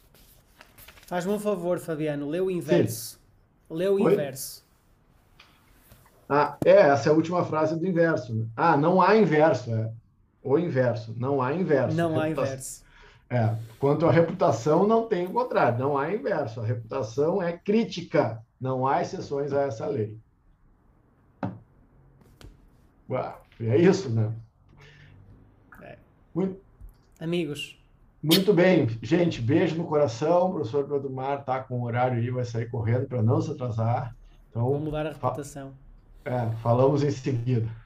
[1.06, 3.14] Faz-me um favor, Fabiano, lê o inverso.
[3.14, 3.74] Sim.
[3.74, 4.12] Lê o Oi?
[4.12, 4.64] inverso.
[6.32, 8.32] Ah, é, essa é a última frase do inverso.
[8.32, 8.46] Né?
[8.56, 9.92] Ah, não há inverso, é.
[10.40, 11.96] O inverso, não há inverso.
[11.96, 12.84] Não há inverso.
[13.28, 16.60] É, quanto à reputação, não tem o contrário, não há inverso.
[16.60, 20.16] A reputação é crítica, não há exceções a essa lei.
[23.10, 24.32] Uau, é isso, né?
[25.82, 25.98] É.
[26.32, 26.60] Muito...
[27.18, 27.76] Amigos.
[28.22, 30.50] Muito bem, gente, beijo no coração.
[30.50, 33.50] O professor Pedro Mar está com o horário aí, vai sair correndo para não se
[33.50, 34.14] atrasar.
[34.48, 35.72] Então, Vamos mudar a reputação.
[36.24, 37.79] É, falamos em seguida.